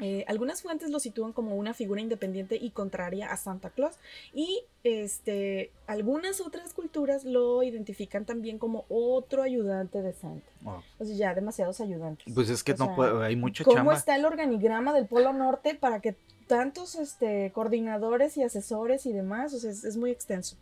[0.00, 3.96] Eh, algunas fuentes lo sitúan como una figura independiente y contraria a Santa Claus
[4.32, 10.48] y este, algunas otras culturas lo identifican también como otro ayudante de Santa.
[10.62, 10.82] Wow.
[11.00, 12.32] O sea, ya demasiados ayudantes.
[12.32, 13.94] Pues es que O no sea, puede, hay mucha ¿Cómo chamba.
[13.94, 16.14] está el organigrama del Polo Norte para que
[16.46, 19.52] tantos este, coordinadores y asesores y demás?
[19.52, 20.56] O sea, es, es muy extenso.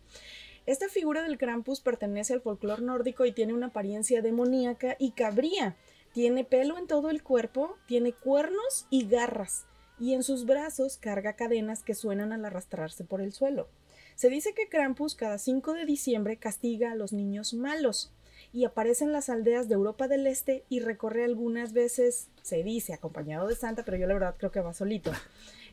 [0.66, 5.76] Esta figura del Krampus pertenece al folclore nórdico y tiene una apariencia demoníaca y cabría.
[6.12, 9.66] Tiene pelo en todo el cuerpo, tiene cuernos y garras,
[10.00, 13.68] y en sus brazos carga cadenas que suenan al arrastrarse por el suelo.
[14.16, 18.12] Se dice que Krampus cada 5 de diciembre castiga a los niños malos
[18.52, 22.94] y aparece en las aldeas de Europa del Este y recorre algunas veces, se dice,
[22.94, 25.12] acompañado de Santa, pero yo la verdad creo que va solito.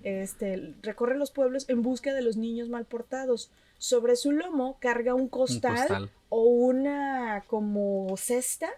[0.04, 3.50] Este, recorre los pueblos en busca de los niños mal portados.
[3.84, 8.70] Sobre su lomo carga un Un costal, o una como cesta,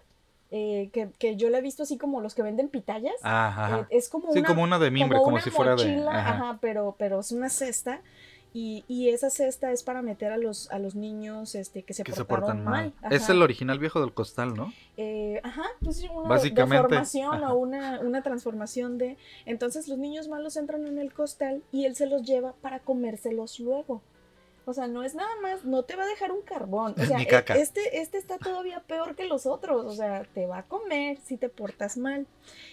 [0.50, 3.14] eh, que, que yo la he visto así como los que venden pitayas.
[3.22, 3.82] Ajá.
[3.82, 5.84] Eh, es como Sí, una, como una de mimbre, como si fuera de.
[5.86, 6.30] mochila, ajá.
[6.30, 8.00] ajá, pero, pero es una cesta.
[8.52, 12.02] Y, y esa cesta es para meter a los, a los niños este, que se
[12.02, 12.92] Que se portaron portan mal.
[13.00, 13.12] mal.
[13.12, 14.72] Es el original viejo del costal, ¿no?
[14.96, 17.52] Eh, ajá, pues sí, una Básicamente, deformación ajá.
[17.52, 19.18] o una, una transformación de...
[19.44, 23.60] Entonces los niños malos entran en el costal y él se los lleva para comérselos
[23.60, 24.02] luego.
[24.68, 26.94] O sea, no es nada más, no te va a dejar un carbón.
[26.98, 27.54] O sea, Ni e- caca.
[27.54, 29.86] Este, este está todavía peor que los otros.
[29.86, 32.26] O sea, te va a comer si te portas mal.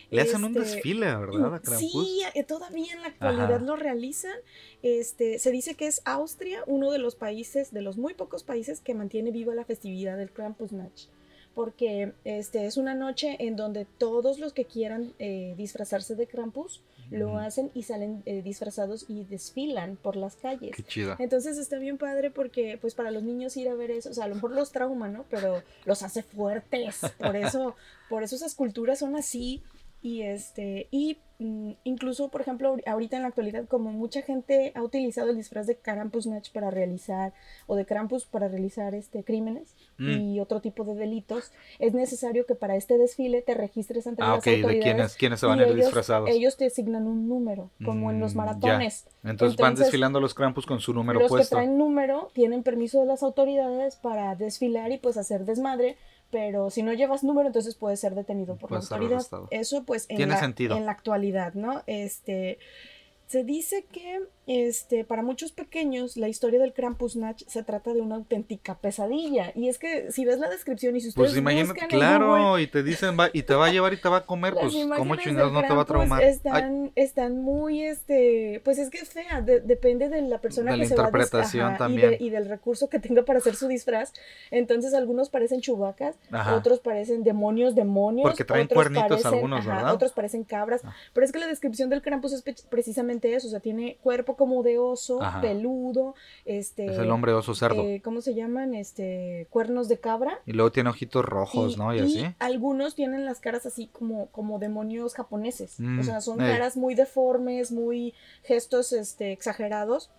[0.10, 1.54] Le hacen un Este, desfile, ¿verdad?
[1.56, 1.78] A.
[1.78, 3.60] Sí, eh, todavía en la actualidad Ajá.
[3.66, 4.34] lo realizan.
[4.82, 8.82] Este, se dice que es Austria uno de los países, de los muy pocos países
[8.82, 11.10] que mantiene viva la festividad del Krampusnacht.
[11.54, 16.82] Porque este, es una noche en donde todos los que quieran eh, disfrazarse de Krampus
[17.10, 20.76] lo hacen y salen eh, disfrazados y desfilan por las calles.
[20.88, 21.16] Qué.
[21.20, 24.26] Entonces está bien padre porque pues para los niños ir a ver eso, o sea,
[24.26, 25.26] a lo mejor los trauma, ¿no?
[25.30, 27.02] Pero los hace fuertes.
[27.18, 27.76] Por eso,
[28.10, 29.62] por eso esas culturas son así.
[30.04, 34.74] Y este, y mm, incluso, por ejemplo, ahor- ahorita en la actualidad, como mucha gente
[34.76, 37.34] ha utilizado el disfraz de Krampusnacht para realizar,
[37.68, 40.10] o de Krampus para realizar este crímenes Mm.
[40.10, 44.28] y otro tipo de delitos, es necesario que para este desfile te registres ante Ah,
[44.32, 44.84] las ok, ¿de autoridades.
[44.84, 46.30] quiénes, quiénes se van a ir ellos- disfrazados?
[46.30, 49.08] Ellos te asignan un número, como en los Mm, maratones.
[49.24, 51.56] Entonces, van entonces, desfilando los Krampus con su número los puesto.
[51.56, 55.96] que traen número tienen permiso de las autoridades para desfilar y pues hacer desmadre,
[56.34, 59.24] pero si no llevas número entonces puedes ser detenido por Puedes la autoridad.
[59.52, 60.76] Eso pues en, Tiene la, sentido.
[60.76, 61.84] en la actualidad, ¿no?
[61.86, 62.58] Este
[63.28, 68.16] se dice que este, para muchos pequeños la historia del Krampusnacht se trata de una
[68.16, 69.52] auténtica pesadilla.
[69.56, 72.68] Y es que si ves la descripción y si ustedes Pues imagínate, claro, Google, y
[72.68, 75.16] te dicen, va, y te va a llevar y te va a comer, pues, ¿cómo
[75.16, 76.22] chingados no te va a traumar?
[76.24, 80.72] Ay, Están, están muy, este, pues es que es fea, de- depende de la persona
[80.72, 82.10] De que la se va a interpretación ajá, y, también.
[82.12, 84.14] de- y del recurso que tenga para hacer su disfraz.
[84.52, 86.56] Entonces algunos parecen chubacas, Ajá.
[86.56, 88.24] otros parecen demonios, demonios.
[88.30, 89.94] Porque traen otros cuernitos algunos, ajá, ¿verdad?
[89.94, 90.82] Otros parecen cabras.
[90.84, 90.94] Ah.
[91.14, 94.64] Pero es que la descripción del Krampus es precisamente eso, o sea, tiene cuerpo como
[94.64, 95.42] de oso, Ajá.
[95.42, 96.16] peludo,
[96.46, 96.86] este...
[96.88, 97.82] es el hombre oso cerdo.
[97.84, 98.74] eh, ¿Cómo se llaman?
[98.74, 100.40] Este, cuernos de cabra.
[100.46, 101.94] y luego tiene ojitos rojos, ¿no?
[101.94, 102.26] Y, así.
[102.40, 105.80] algunos tienen las caras así como, como demonios japoneses.
[105.80, 106.52] Mm, o sea, son ey.
[106.52, 110.10] caras muy deformes, muy gestos este, exagerados.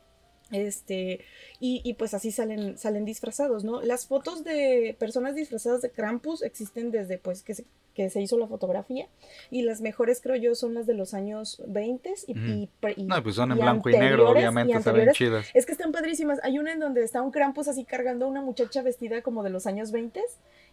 [0.51, 1.21] Este,
[1.59, 3.81] y, y pues así salen, salen disfrazados, ¿no?
[3.83, 8.39] Las fotos de personas disfrazadas de Krampus existen desde pues que se, que se hizo
[8.39, 9.09] la fotografía.
[9.51, 12.41] Y las mejores, creo yo, son las de los años 20 y, Ujú.
[12.47, 15.47] y y- No, pues son en blanco y negro, obviamente, se ven chidas.
[15.55, 16.39] es que están padrísimas.
[16.45, 19.51] Hay una en donde está un Krampus así cargando a una muchacha vestida como de
[19.51, 20.21] los años 20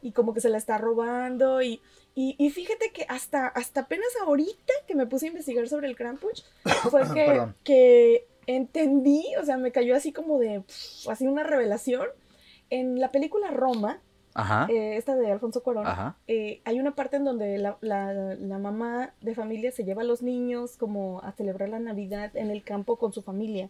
[0.01, 1.61] y como que se la está robando.
[1.61, 1.79] Y,
[2.13, 5.95] y, y fíjate que hasta, hasta apenas ahorita que me puse a investigar sobre el
[5.95, 6.45] Krampus
[6.89, 12.07] fue que, que entendí, o sea, me cayó así como de, pf, así una revelación.
[12.69, 13.99] En la película Roma,
[14.33, 14.67] Ajá.
[14.69, 15.85] eh, esta de Alfonso Cuarón,
[16.27, 20.05] eh, hay una parte en donde la, la- la mamá de familia se lleva a
[20.05, 23.69] los niños como a celebrar la Navidad en el campo con su familia.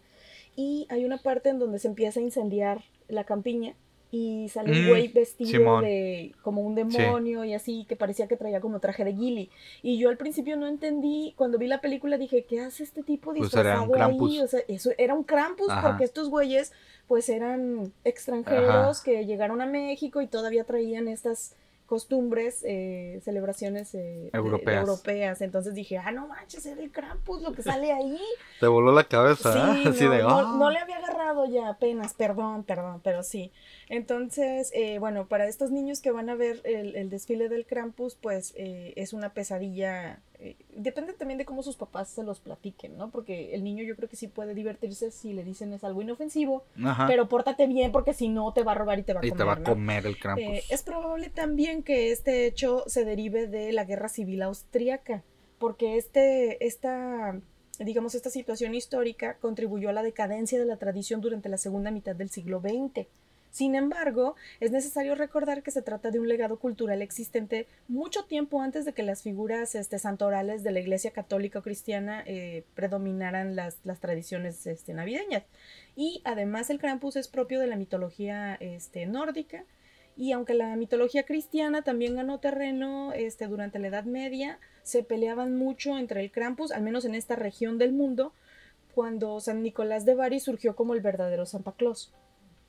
[0.54, 3.74] Y hay una parte en donde se empieza a incendiar la campiña
[4.14, 5.84] y sale un Mm, güey vestido Simón.
[5.84, 9.50] de como un demonio y así que parecía que traía como traje de Gilly.
[9.82, 13.30] Y yo al principio no entendí, cuando vi la película dije, ¿qué hace este tipo
[13.30, 14.30] Pues disfrazado Krampus.
[14.30, 14.40] ahí?
[14.40, 15.88] O sea, eso era un Krampus Ajá.
[15.88, 16.72] porque estos güeyes
[17.08, 21.54] pues eran extranjeros que llegaron a México y todavía traían estas
[21.92, 24.80] costumbres, eh, celebraciones eh, de- Europeas.
[24.80, 25.42] europeas.
[25.42, 28.18] Entonces dije, ah, no manches, era el Krampus lo que sale ahí.
[28.60, 29.88] Te voló la cabeza, Sí, ¿eh?
[29.90, 30.56] Así no, de, no- "Ah".
[30.58, 33.52] no le había agarrado ya apenas, perdón, perdón, pero sí.
[33.90, 38.14] Entonces, eh, bueno, para estos niños que van a ver el, el desfile del Krampus,
[38.14, 40.18] pues eh, es una pesadilla.
[40.44, 43.10] Eh, depende también de cómo sus papás se los platiquen, ¿no?
[43.10, 46.64] Porque el niño yo creo que sí puede divertirse si le dicen es algo inofensivo,
[46.82, 47.06] Ajá.
[47.06, 49.28] pero pórtate bien porque si no te va a robar y te va a y
[49.28, 49.38] comer.
[49.38, 49.64] te va a ¿no?
[49.64, 50.44] comer el Krampus.
[50.44, 55.22] Eh, es probable también que este hecho se derive de la guerra civil austríaca,
[55.58, 57.38] porque este, esta,
[57.78, 62.16] digamos, esta situación histórica contribuyó a la decadencia de la tradición durante la segunda mitad
[62.16, 63.06] del siglo XX.
[63.52, 68.62] Sin embargo, es necesario recordar que se trata de un legado cultural existente mucho tiempo
[68.62, 73.54] antes de que las figuras este, santorales de la Iglesia católica o cristiana eh, predominaran
[73.54, 75.44] las, las tradiciones este, navideñas.
[75.94, 79.66] Y además el Krampus es propio de la mitología este, nórdica,
[80.16, 85.56] y aunque la mitología cristiana también ganó terreno este, durante la Edad Media, se peleaban
[85.56, 88.32] mucho entre el Krampus, al menos en esta región del mundo,
[88.94, 92.12] cuando San Nicolás de Bari surgió como el verdadero Santa Claus.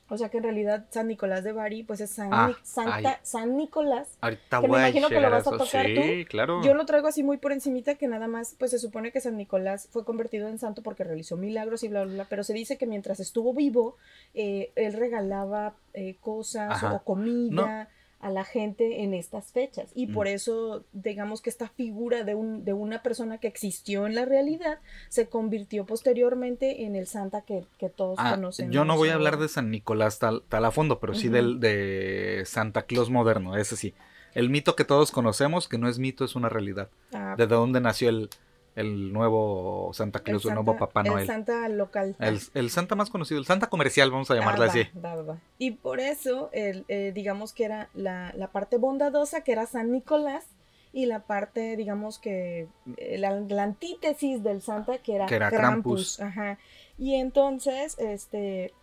[0.09, 3.55] O sea que en realidad San Nicolás de Bari, pues es San, Ah, Santa, San
[3.57, 4.17] Nicolás.
[4.21, 6.61] Ahorita Que me voy a imagino que lo vas a tocar Sí, claro.
[6.61, 9.37] Yo lo traigo así muy por encimita que nada más, pues se supone que San
[9.37, 12.77] Nicolás fue convertido en santo porque realizó milagros y bla, bla, bla, pero se dice
[12.77, 13.95] que mientras estuvo vivo,
[14.33, 16.93] eh, él regalaba eh, cosas Ajá.
[16.95, 17.89] o comida
[18.23, 19.91] a la gente en estas fechas.
[19.93, 20.13] Y Mm.
[20.13, 24.25] por eso, digamos que esta figura de, un, de una persona que existió en la
[24.25, 28.73] realidad se convirtió posteriormente en el santa que, que todos Ah, conocemos.
[28.73, 31.59] yo no voy a hablar de San Nicolás tal, tal a fondo, pero sí del
[31.59, 33.93] de Santa Claus moderno, ese sí.
[34.33, 36.89] El mito que todos conocemos, que no es mito, es una realidad.
[37.13, 38.29] Ah, ¿De dónde nació el,
[38.75, 41.21] el nuevo Santa Claus, el, nuevo Papá Noel?
[41.21, 42.15] El santa local.
[42.19, 44.83] El, el Santa más conocido, el Santa comercial, vamos a Ah, así.
[44.95, 45.37] va, va, va, va.
[45.57, 49.91] Y por eso, el, eh, digamos que era la, la parte bondadosa, que era San
[49.91, 50.45] Nicolás,
[50.91, 55.49] y la parte, digamos que, eh, la, la antítesis del Santa, que era, Que era
[55.49, 56.17] Krampus.
[56.17, 56.19] Krampus.
[56.19, 56.59] Ajá.
[56.99, 58.73] Y entonces, este,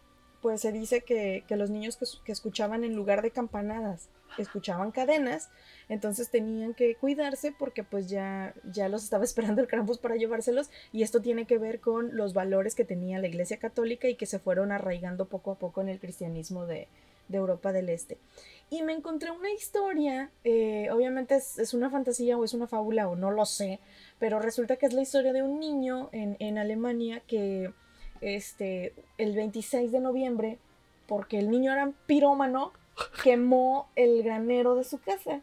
[0.42, 4.90] pues se dice que, que los niños que, que escuchaban en lugar de campanadas, escuchaban
[4.90, 5.50] cadenas,
[5.88, 10.70] entonces tenían que cuidarse porque pues ya, ya los estaba esperando el Krampus para llevárselos
[10.92, 14.26] y esto tiene que ver con los valores que tenía la Iglesia Católica y que
[14.26, 16.88] se fueron arraigando poco a poco en el cristianismo de,
[17.30, 18.18] de Europa del Este.
[18.68, 23.16] Y me encontré una historia, eh, obviamente es, una fantasía o es una fábula o
[23.16, 23.80] no lo sé,
[24.18, 27.72] pero resulta que es la historia de un niño en, en Alemania que
[28.20, 30.58] este, el 26 de noviembre,
[31.06, 32.72] porque el niño era pirómano,
[33.22, 35.40] quemó el granero de su casa.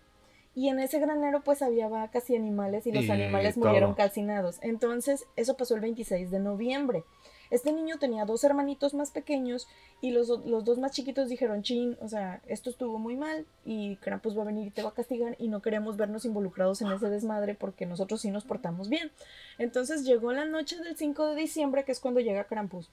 [0.55, 3.65] Y en ese granero pues había vacas y animales y los Y animales todo.
[3.65, 4.57] murieron calcinados.
[4.61, 7.03] Entonces eso pasó el 26 de noviembre.
[7.49, 9.67] Este niño tenía dos hermanitos más pequeños
[10.01, 13.95] y los, los dos más chiquitos dijeron, chin, o sea, esto estuvo muy mal y
[13.97, 16.91] Krampus va a venir y te va a castigar y no queremos vernos involucrados en
[16.91, 19.11] ese desmadre porque nosotros sí nos portamos bien.
[19.59, 22.89] Entonces llegó la noche del 5 de diciembre, que es cuando llega Krampus.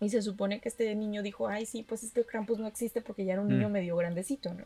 [0.00, 3.00] Y se supone que este niño dijo, ay, sí, pues es que Krampus no existe
[3.00, 3.72] porque ya era un niño Mm.
[3.72, 4.64] medio grandecito, ¿no?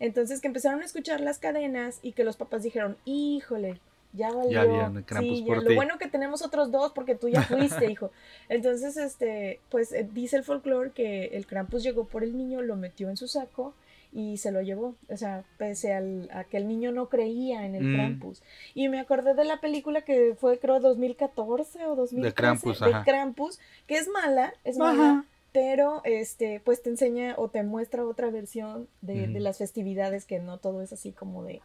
[0.00, 3.80] Entonces que empezaron a escuchar las cadenas y que los papás dijeron, híjole,
[4.14, 4.66] ya valió.
[4.68, 5.74] viene Krampus sí, por ya, lo ti".
[5.74, 8.10] bueno que tenemos otros dos porque tú ya fuiste, hijo.
[8.48, 12.76] Entonces, este, pues eh, dice el folclore que el Krampus llegó por el niño, lo
[12.76, 13.74] metió en su saco
[14.12, 14.94] y se lo llevó.
[15.08, 17.94] O sea, pese al, a que el niño no creía en el Mm.
[17.94, 18.42] Krampus.
[18.74, 22.34] Y me acordé de la película que fue, creo, 2014 o 2013.
[22.34, 23.04] Krampus, de ajá.
[23.04, 24.92] Krampus, que es mala, es Ajá.
[24.92, 30.38] mala, pero este, pues te enseña o te muestra otra versión de, las festividades que
[30.38, 31.60] no todo es así como de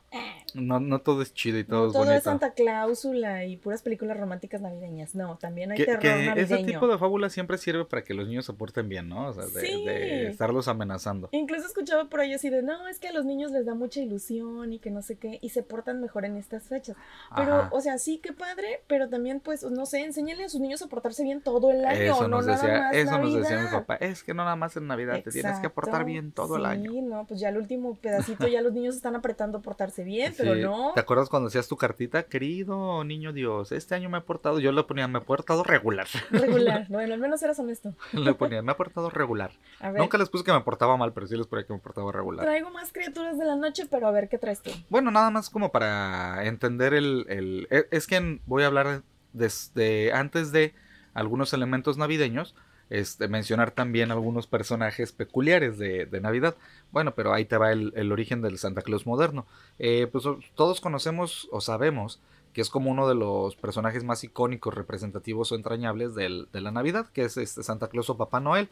[0.53, 2.17] No, no todo es chido y todo no es todo bonito.
[2.17, 5.15] es Santa Cláusula y puras películas románticas navideñas.
[5.15, 6.35] No, también hay que, terror que navideño.
[6.35, 9.27] ese tipo de fábula siempre sirve para que los niños se porten bien, ¿no?
[9.27, 9.85] O sea, de, Sí.
[9.85, 11.29] de estarlos amenazando.
[11.31, 14.01] Incluso escuchaba por ahí así de, no, es que a los niños les da mucha
[14.01, 16.97] ilusión y que no sé qué, y se portan mejor en estas fechas.
[17.35, 17.69] Pero, Ajá.
[17.71, 20.87] o sea, sí, qué padre, pero también, pues, no sé, enséñale a sus niños a
[20.87, 23.63] portarse bien todo el año, Eso no nos nada decía, más eso nos decía mi
[23.63, 23.76] Navidad.
[23.79, 23.95] Papá.
[23.95, 26.91] Es que no nada más en Navidad te tienes que portar bien todo el año.
[26.91, 30.33] Sí, no, pues ya el último pedacito ya los niños están apretando a portarse bien,
[30.37, 30.61] pero Sí.
[30.61, 30.91] no.
[30.93, 32.23] ¿Te acuerdas cuando hacías tu cartita?
[32.23, 34.59] Querido niño Dios, este año me he portado.
[34.59, 36.07] Yo le ponía, me he portado regular.
[36.31, 36.85] Regular.
[36.89, 37.93] Bueno, al menos eras honesto.
[38.13, 39.51] le ponía, me he portado regular.
[39.79, 41.79] A ver, Nunca les puse que me portaba mal, pero sí les ponía que me
[41.79, 42.45] portaba regular.
[42.45, 44.71] traigo más criaturas de la noche, pero a ver qué traes tú.
[44.89, 47.25] Bueno, nada más como para entender el...
[47.29, 50.73] el- e- es que voy a hablar desde antes de
[51.13, 52.55] algunos elementos navideños,
[52.89, 56.55] este, mencionar también algunos personajes peculiares de, Navidad.
[56.91, 59.45] Bueno, pero ahí te va el, origen del Santa Claus moderno.
[59.79, 60.23] Eh, pues
[60.55, 62.21] todos conocemos o sabemos
[62.53, 67.07] que es como uno de los personajes más icónicos, representativos o entrañables de la Navidad,
[67.09, 68.69] que es este Santa Claus o Papá Noel.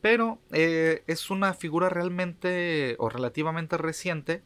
[0.00, 4.42] Pero eh, es una figura realmente o relativamente reciente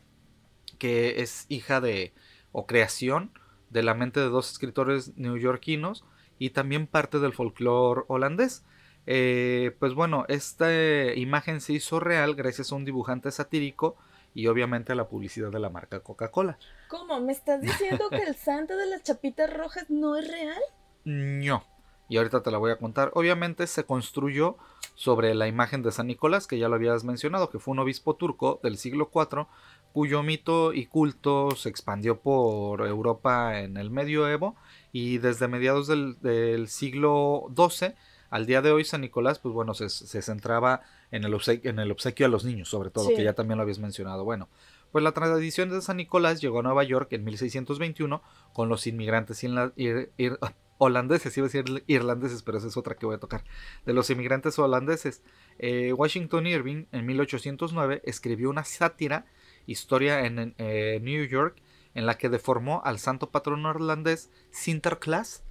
[0.79, 2.13] que es hija de
[2.53, 3.33] o creación
[3.71, 6.05] de la mente de dos escritores neoyorquinos
[6.39, 8.65] y también parte del folclore holandés.
[9.11, 10.71] Eh, pues bueno, esta
[11.15, 13.97] imagen se hizo real gracias a un dibujante satírico
[14.35, 16.59] y obviamente a la publicidad de la marca Coca-Cola.
[16.89, 17.19] ¿Cómo?
[17.19, 20.61] ¿Me estás diciendo que el Santa de las chapitas rojas no es real?
[21.05, 21.65] No.
[22.11, 23.11] Y ahorita te la voy a contar.
[23.15, 24.59] Obviamente se construyó
[24.95, 28.17] sobre la imagen de San Nicolás, que ya lo habías mencionado, que fue un obispo
[28.17, 29.47] turco del siglo IV,
[29.95, 34.55] cuyo mito y culto se expandió por Europa en el medioevo
[34.93, 37.95] y desde mediados del, siglo XII
[38.31, 39.89] al día de hoy San Nicolás, pues bueno, se,
[40.23, 43.57] centraba en el, obsequio, en el obsequio a los niños, sobre todo, que ya también
[43.57, 44.25] lo habías mencionado.
[44.25, 44.49] Bueno,
[44.93, 49.45] pues la tradición de San Nicolás llegó a Nueva York en 1621 con los inmigrantes
[50.79, 53.45] holandeses, iba a decir irlandeses, pero esa es otra que voy a tocar,
[53.85, 55.23] de los inmigrantes holandeses.
[55.59, 59.27] Eh, Washington Irving en 1809 escribió una sátira,
[59.67, 61.61] historia en eh, New York,
[61.95, 65.43] en la que deformó al santo patrono irlandés Sinterklaas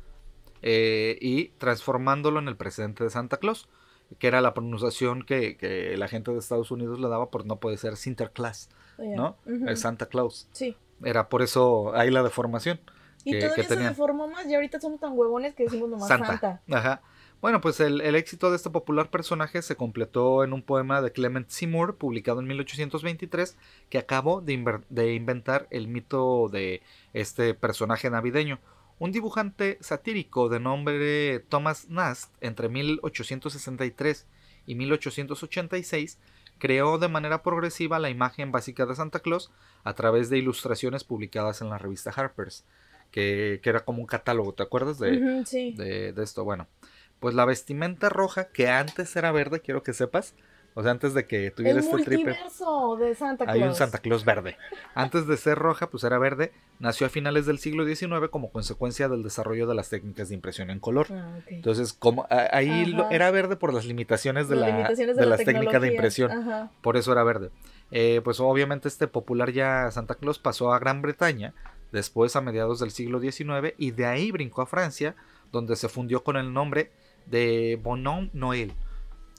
[0.61, 3.67] eh, y transformándolo en el presidente de Santa Claus,
[4.19, 7.77] que era la pronunciación que, la gente de Estados Unidos le daba por no puede
[7.77, 9.37] ser Sinterklaas, oh, ¿no?
[9.75, 10.47] Santa Claus.
[10.51, 10.75] Sí.
[11.03, 12.79] Era por eso ahí la deformación.
[13.23, 16.27] Y todavía se deformó más y ahorita somos tan huevones que decimos nomás Santa.
[16.27, 16.61] Santa.
[16.71, 17.01] Ajá.
[17.41, 21.47] Bueno, pues el, éxito de este popular personaje se completó en un poema de Clement
[21.47, 23.57] Seymour, publicado en 1823,
[23.89, 26.81] que acabó de, de, inventar el mito de
[27.13, 28.59] este personaje navideño.
[28.99, 34.25] Un dibujante satírico de nombre Thomas Nast, entre 1863
[34.65, 36.17] y 1886,
[36.57, 39.51] creó de manera progresiva la imagen básica de Santa Claus
[39.83, 42.65] a través de ilustraciones publicadas en la revista Harper's,
[43.11, 45.73] que, era como un catálogo, ¿te acuerdas de, sí.
[45.77, 46.43] de, de esto?
[46.43, 46.67] Bueno,
[47.19, 50.33] pues la vestimenta roja, que antes era verde, quiero que sepas.
[50.77, 52.37] O sea, antes de que tuviera este triple.
[52.99, 53.57] de Santa Claus.
[53.57, 54.57] Hay un Santa Claus verde.
[54.93, 56.51] Antes de ser roja, pues era verde.
[56.77, 60.69] Nació a finales del siglo XIX como consecuencia del desarrollo de las técnicas de impresión
[60.69, 61.07] en color.
[61.09, 65.87] Ah, Entonces, como ahí era verde por las limitaciones de, la, de, las técnicas de
[65.87, 66.69] impresión.
[66.83, 67.49] Por eso era verde.
[67.89, 71.55] Eh, pues obviamente este popular ya Santa Claus pasó a Gran Bretaña,
[71.91, 75.15] después a mediados del siglo XIX, y de ahí brincó a Francia,
[75.51, 76.91] donde se fundió con el nombre
[77.25, 78.75] de Bonhomme Noel.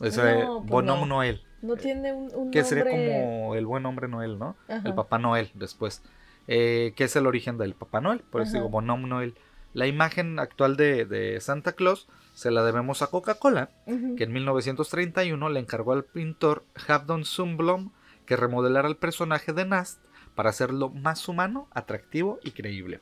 [0.00, 1.42] O sea, no, pues Noel.
[1.60, 4.56] No tiene un, Que sería como el buen hombre Noel, ¿no?
[4.68, 6.02] El Papá Noel después.
[6.46, 9.34] Eh, que es el origen del Papá Noel, por eso digo Bonhomme Noel.
[9.74, 13.70] La imagen actual de, Santa Claus se la debemos a Coca-Cola,
[14.16, 17.90] que en 1931 le encargó al pintor Havdon Sundblom
[18.24, 20.02] que remodelara el personaje de Nast
[20.34, 23.00] para hacerlo más humano, atractivo y creíble.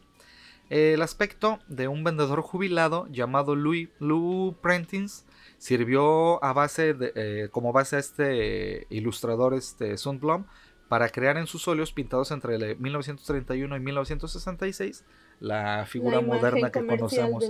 [0.68, 5.24] El aspecto de un vendedor jubilado llamado Louis Lou Prentice
[5.58, 10.44] sirvió a base de, eh, como base a este ilustrador este Sundblom
[10.88, 15.04] para crear en sus óleos pintados entre 1931 y 1966
[15.40, 17.44] la figura moderna que conocemos.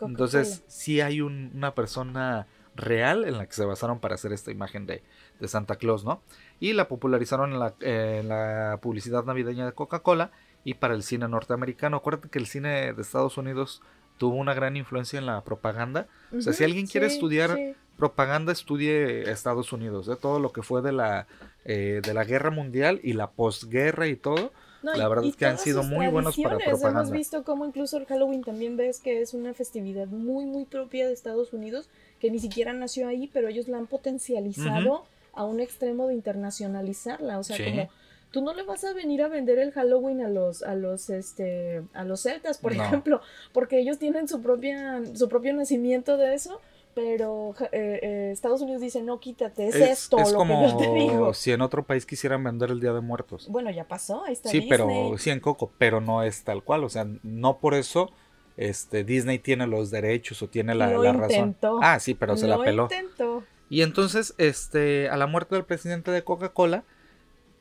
[0.00, 4.86] Entonces, sí hay una persona real en la que se basaron para hacer esta imagen
[4.86, 5.02] de,
[5.46, 6.22] Santa Claus, ¿no?
[6.60, 10.30] Y la popularizaron en la publicidad navideña de Coca-Cola
[10.64, 11.96] y para el cine norteamericano.
[11.96, 13.82] Acuérdate que el cine de Estados Unidos
[14.18, 16.06] tuvo una gran influencia en la propaganda.
[16.36, 17.58] o sea, si alguien quiere estudiar
[17.96, 20.08] propaganda, estudie Estados Unidos.
[20.08, 20.16] ¿eh?
[20.20, 21.26] Todo lo que fue de la,
[21.64, 24.52] eh, de la guerra mundial y la posguerra y todo.
[24.82, 27.00] la verdad es que han sido muy buenos para propaganda.
[27.00, 31.06] Hemos visto cómo incluso el Halloween también ves que es una festividad muy, muy propia
[31.06, 31.88] de Estados Unidos,
[32.20, 37.38] que ni siquiera nació ahí, pero ellos la han potencializado a un extremo de internacionalizarla.
[37.38, 37.88] O sea, como
[38.32, 41.82] tú no le vas a venir a vender el Halloween a los, a los, este,
[41.92, 43.20] a los celtas, por ejemplo,
[43.52, 46.60] porque ellos tienen su propia, su propio nacimiento de eso.
[46.94, 50.92] Pero eh, eh, Estados Unidos dice, no, quítate, es, esto lo como que yo te
[50.92, 51.32] digo.
[51.32, 53.48] si en otro país quisieran vender el Día de Muertos.
[53.48, 56.84] Bueno, ya pasó, ahí está Sí, pero sí en Coco, pero no es tal cual,
[56.84, 58.10] o sea, no por eso
[58.58, 61.56] este Disney tiene los derechos o tiene la, la razón.
[61.80, 62.84] Ah, sí, pero se la peló.
[62.84, 63.42] Intentó.
[63.70, 66.84] Y entonces, este, a la muerte del presidente de Coca-Cola,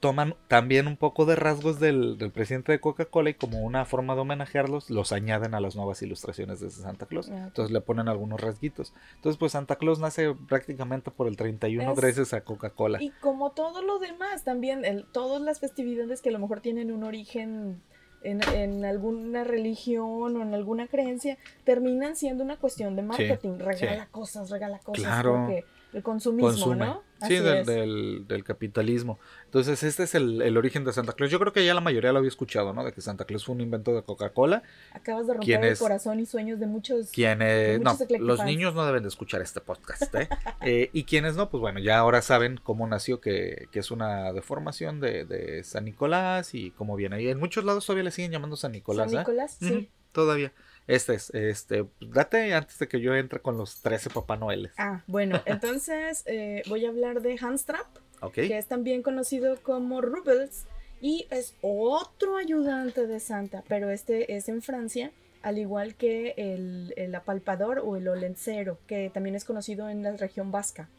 [0.01, 4.21] toman también un poco de rasgos del, presidente de Coca-Cola y como una forma de
[4.21, 7.29] homenajearlos, los añaden a las nuevas ilustraciones de Santa Claus.
[7.29, 8.93] Entonces le ponen algunos rasguitos.
[9.15, 12.97] Entonces, pues Santa Claus nace prácticamente por el 31 gracias a Coca-Cola.
[13.01, 16.91] Y como todo lo demás, también el, todas las festividades que a lo mejor tienen
[16.91, 17.81] un origen
[18.23, 23.59] en, alguna religión o en alguna creencia, terminan siendo una cuestión de marketing.
[23.59, 25.03] regala cosas, regala cosas.
[25.03, 25.45] Claro.
[25.45, 27.03] Porque el consumismo, ¿no?
[27.27, 29.19] sí, del, del, capitalismo.
[29.45, 31.31] Entonces, este es el, origen de Santa Claus.
[31.31, 32.83] Yo creo que ya la mayoría lo había escuchado, ¿no?
[32.83, 34.63] De que Santa Claus fue un invento de Coca-Cola.
[34.93, 37.11] Acabas de romper el corazón y sueños de muchos.
[37.11, 37.81] Quienes.
[37.81, 40.29] no, los niños no deben de escuchar este podcast, ¿eh?
[40.61, 40.89] ¿eh?
[40.93, 44.99] Y quienes no, pues bueno, ya ahora saben cómo nació, que, que es una deformación
[44.99, 47.17] de, de, San Nicolás y cómo viene.
[47.17, 47.27] ahí.
[47.29, 49.21] en muchos lados todavía le siguen llamando San Nicolás, San ¿eh?
[49.21, 49.89] Nicolás, sí.
[50.11, 50.53] todavía.
[50.87, 54.73] Este es, este, date antes de que yo entre con los 13 Papá Noeles.
[54.77, 57.87] Ah, bueno, entonces eh, voy a hablar de Handstrap,
[58.33, 60.65] que es también conocido como Rubels,
[61.01, 65.11] y es otro ayudante de Santa, pero este es en Francia,
[65.41, 70.15] al igual que el, el apalpador o el olencero, que también es conocido en la
[70.15, 70.89] región vasca.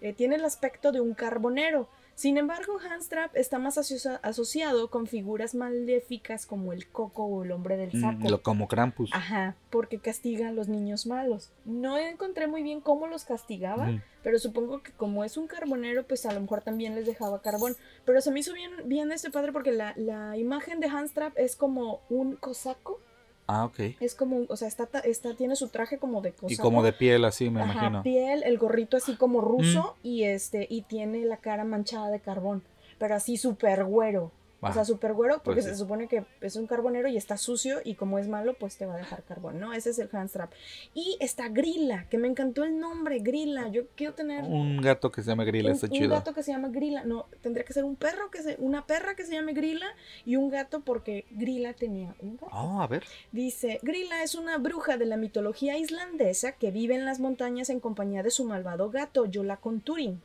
[0.00, 5.06] Eh, tiene el aspecto de un carbonero, Sin embargo, Handstrap está más asocia- asociado con
[5.06, 8.28] figuras maléficas como el coco o el hombre del Mm, saco.
[8.28, 9.10] lo- como Krampus.
[9.12, 11.50] Ajá, porque castiga a los niños malos.
[11.64, 13.90] No encontré muy bien cómo los castigaba,
[14.22, 17.74] pero supongo que como es un carbonero, pues a lo mejor también les dejaba carbón.
[18.04, 21.56] Pero se me hizo bien, bien este padre porque la, la imagen de Handstrap es
[21.56, 23.00] como un cosaco.
[23.46, 23.80] Ah, ok.
[24.00, 26.52] Es como, o sea, está, está, tiene su traje como de cosaco.
[26.52, 28.00] Y como de piel así, me Ajá, imagino.
[28.00, 28.02] Mm.
[28.02, 32.62] piel, el gorrito así como ruso y este, y tiene la cara manchada de carbón,
[32.98, 34.30] pero así súper güero.
[34.62, 37.36] O Ah, sea, súper güero porque pues se supone que es un carbonero y está
[37.36, 39.72] sucio y como es malo, pues te va a dejar carbón, ¿no?
[39.72, 40.52] Ese es el handstrap.
[40.94, 43.66] Y está Grilla, que me encantó el nombre, Grilla.
[43.68, 46.10] Yo quiero tener Un gato que se llama Grilla, un, está un chido.
[46.10, 47.04] gato que se llama Grilla.
[47.04, 49.88] No, tendría que ser un perro que se, una perra que se llame Grilla
[50.24, 52.52] y un gato porque Grilla tenía un gato.
[52.54, 53.04] Oh, a ver.
[53.32, 57.80] Dice, Grilla es una bruja de la mitología islandesa que vive en las montañas en
[57.80, 60.22] compañía de su malvado gato, Yolakonturin.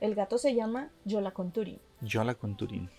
[0.00, 1.78] El gato se llama Yolakonturin.
[2.00, 2.90] Yo la conturín.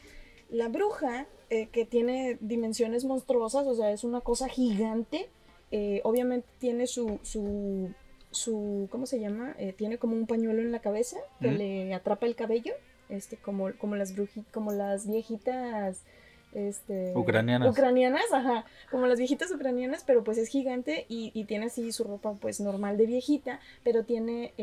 [0.49, 5.29] La bruja, eh, que tiene dimensiones monstruosas, o sea, es una cosa gigante,
[5.71, 7.89] eh, obviamente tiene su, su,
[8.31, 9.55] su, ¿cómo se llama?
[9.59, 12.73] Eh, tiene como un pañuelo en la cabeza que le atrapa el cabello,
[13.09, 16.03] este, como, como las bruji- como las viejitas,
[16.51, 17.13] este...
[17.15, 17.69] Ucranianas.
[17.69, 22.03] Ucranianas, ajá, como las viejitas ucranianas, pero pues es gigante y, y tiene así su
[22.03, 24.53] ropa pues normal de viejita, pero tiene...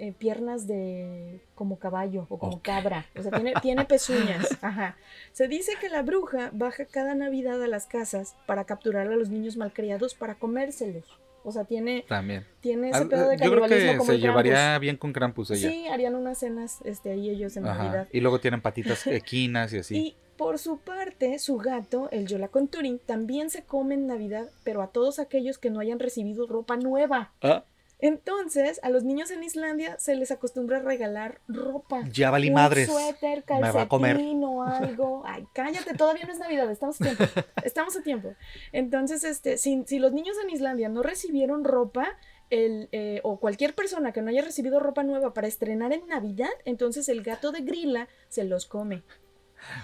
[0.00, 4.96] eh, piernas de como caballo o como cabra, o sea, tiene, tiene pezuñas, ajá.
[5.32, 9.28] Se dice que la bruja baja cada Navidad a las casas para capturar a los
[9.28, 11.04] niños malcriados para comérselos.
[11.44, 12.46] O sea, tiene, También.
[12.60, 14.80] tiene ese pedo de Yo creo que como se llevaría Krampus.
[14.80, 15.70] bien con Krampus ella.
[15.70, 17.82] Sí, harían unas cenas este, ahí ellos en Ajá.
[17.84, 18.08] Navidad.
[18.12, 19.96] Y luego tienen patitas equinas y así.
[19.96, 24.80] Y por su parte, su gato, el Yola Conturing, también se come en Navidad, pero
[24.80, 27.32] a todos aquellos que no hayan recibido ropa nueva.
[27.42, 27.64] Ah,
[28.02, 32.02] Entonces, a los niños en Islandia se les acostumbra a regalar ropa.
[32.12, 32.88] ya valí un madres.
[32.88, 34.16] suéter, Me va a comer.
[34.16, 35.22] calcetín o algo.
[35.26, 37.24] Ay, cállate, todavía no es Navidad, estamos a tiempo.
[37.64, 38.34] Estamos a tiempo.
[38.72, 42.16] Entonces, este, si, si los niños en Islandia no recibieron ropa,
[42.50, 46.50] el, eh, o cualquier persona que no haya recibido ropa nueva para estrenar en Navidad,
[46.64, 49.02] entonces el gato de Grilla se los come.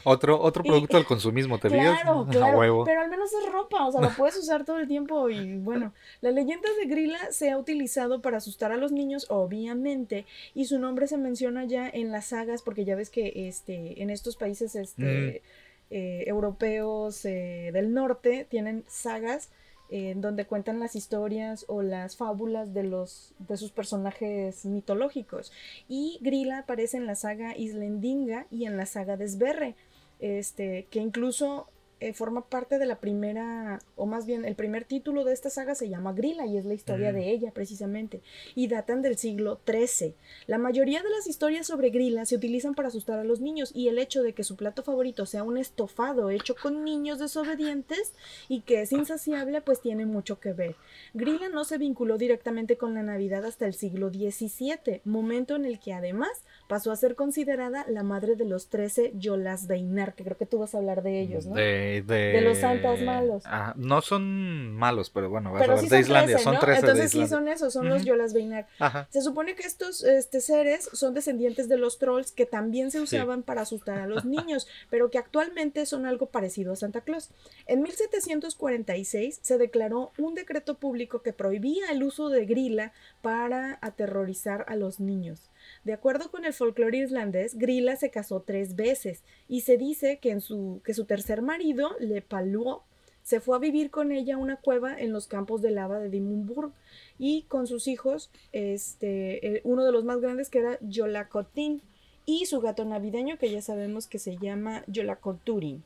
[0.04, 1.68] Otro, otro Y- producto del consumismo, ¿te?
[1.68, 2.58] Claro, A claro.
[2.58, 2.84] huevo.
[2.84, 5.92] Pero al menos es ropa, o sea, lo puedes usar todo el tiempo y bueno,
[6.20, 10.78] la leyenda de Grilla se ha utilizado para asustar a los niños, obviamente, y su
[10.78, 14.74] nombre se menciona ya en las sagas, porque ya ves que este, en estos países
[14.76, 15.42] este,
[15.90, 19.50] eh, europeos eh, del norte tienen sagas
[19.90, 25.52] eh, donde cuentan las historias o las fábulas de los de sus personajes mitológicos.
[25.88, 29.74] Y Grilla aparece en la saga Islendinga y en la saga de Sverre
[30.18, 31.68] este que incluso
[32.00, 35.74] eh, forma parte de la primera o más bien el primer título de esta saga
[35.74, 38.20] se llama Grilla y es la historia de ella precisamente
[38.54, 40.14] y datan del siglo XIII
[40.46, 43.88] la mayoría de las historias sobre Grilla se utilizan para asustar a los niños y
[43.88, 48.12] el hecho de que su plato favorito sea un estofado hecho con niños desobedientes
[48.48, 50.76] y que es insaciable pues tiene mucho que ver.
[51.14, 55.78] Grilla no se vinculó directamente con la Navidad hasta el siglo XVII, momento en el
[55.78, 60.46] que además pasó a ser considerada la madre de los trece Yolasveinar, que creo que
[60.46, 61.54] tú vas a hablar de ellos, ¿no?
[61.54, 62.32] De, de...
[62.32, 63.42] De los santos malos.
[63.46, 66.54] Ah, no son malos, pero bueno, vas a Pero ver, sí de Islandia, 13, son
[66.54, 66.60] ¿no?
[66.60, 68.08] 13 de Entonces sí son esos, son los Ujú.
[68.08, 68.66] Yolasveinar.
[68.78, 69.08] Ajá.
[69.10, 73.42] Se supone que estos este, seres son descendientes de los trolls que también se usaban
[73.42, 77.30] para asustar a los niños, pero que actualmente son algo parecido a Santa Claus.
[77.66, 84.64] En 1746 se declaró un decreto público que prohibía el uso de grila para aterrorizar
[84.68, 85.50] a los niños.
[85.86, 90.32] De acuerdo con el folclore islandés, Grilla se casó tres veces y se dice que,
[90.32, 92.82] en su, que su tercer marido, Le Paluo,
[93.22, 96.10] se fue a vivir con ella a una cueva en los campos de lava de
[96.10, 96.72] Dimmunburg
[97.20, 101.82] y con sus hijos, este, eh, uno de los más grandes que era Yolacotín
[102.24, 105.84] y su gato navideño que ya sabemos que se llama Yolacoturin.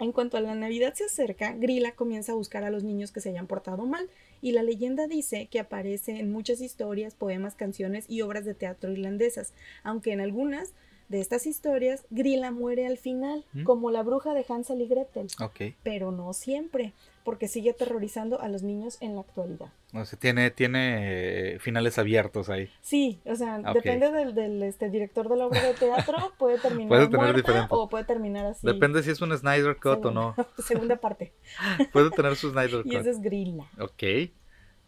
[0.00, 3.20] En cuanto a la Navidad se acerca, Grilla comienza a buscar a los niños que
[3.20, 4.08] se hayan portado mal
[4.42, 8.90] y la leyenda dice que aparece en muchas historias, poemas, canciones y obras de teatro
[8.90, 9.52] irlandesas,
[9.84, 10.72] aunque en algunas
[11.08, 13.62] de estas historias Grilla muere al final, ¿Mm?
[13.64, 15.74] como la bruja de Hansel y Gretel, Ok.
[15.82, 16.92] pero no siempre,
[17.24, 19.72] porque sigue aterrorizando a los niños en la actualidad.
[19.94, 22.68] O sea, tiene, tiene eh, finales abiertos ahí.
[22.82, 23.74] Sí, o sea, Ok.
[23.76, 27.36] depende del, del, este, director de la obra de teatro, puede terminar Puede tener muerta
[27.38, 27.68] diferente.
[27.70, 28.66] o puede terminar así.
[28.66, 30.34] Depende si es un Snyder Cut o no.
[30.58, 31.32] Segunda parte.
[31.92, 33.00] Puede tener su Snyder Y Cut.
[33.00, 33.64] esa es Grilla.
[33.80, 34.02] Ok.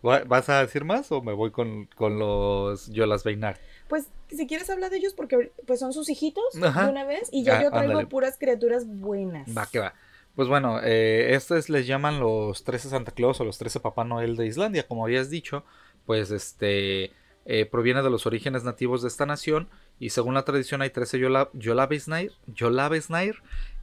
[0.06, 3.58] ¿Va- ¿Vas a decir más o me voy con, con los Yolas Beinar?
[3.88, 6.84] Pues si quieres hablar de ellos porque pues son sus hijitos Ajá.
[6.84, 8.06] de una vez y ya Ah, yo traigo ándale.
[8.08, 9.48] puras criaturas buenas.
[9.56, 9.94] Va, que va.
[10.36, 14.36] Pues bueno, eh, estos les llaman los 13 Santa Claus o los 13 Papá Noel
[14.36, 15.64] de Islandia, como habías dicho.
[16.04, 17.10] Pues este,
[17.46, 19.68] eh, proviene de los orígenes nativos de esta nación
[19.98, 23.36] y según la tradición hay 13 Yola, Yolabesnair, Yolabesnair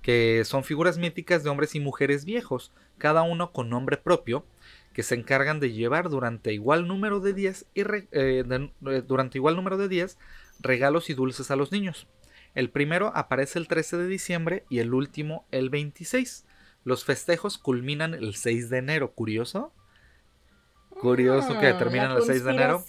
[0.04, 4.46] que son figuras míticas de hombres y mujeres viejos, cada uno con nombre propio,
[4.94, 9.56] que se encargan de llevar durante igual número de días y eh, eh, durante igual
[9.56, 10.20] número de días
[10.60, 12.06] regalos y dulces a los niños.
[12.56, 16.46] El primero aparece el 13 de diciembre y el último el 26.
[16.84, 19.12] Los festejos culminan el 6 de enero.
[19.14, 19.74] ¿Curioso?
[20.90, 22.84] Curioso que Ah, terminan el 6 de enero.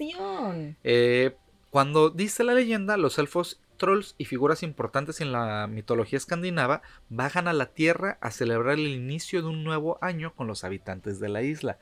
[0.84, 1.36] Eh,
[1.70, 7.48] cuando dice la leyenda, los elfos, trolls y figuras importantes en la mitología escandinava bajan
[7.48, 11.28] a la Tierra a celebrar el inicio de un nuevo año con los habitantes de
[11.28, 11.78] la isla.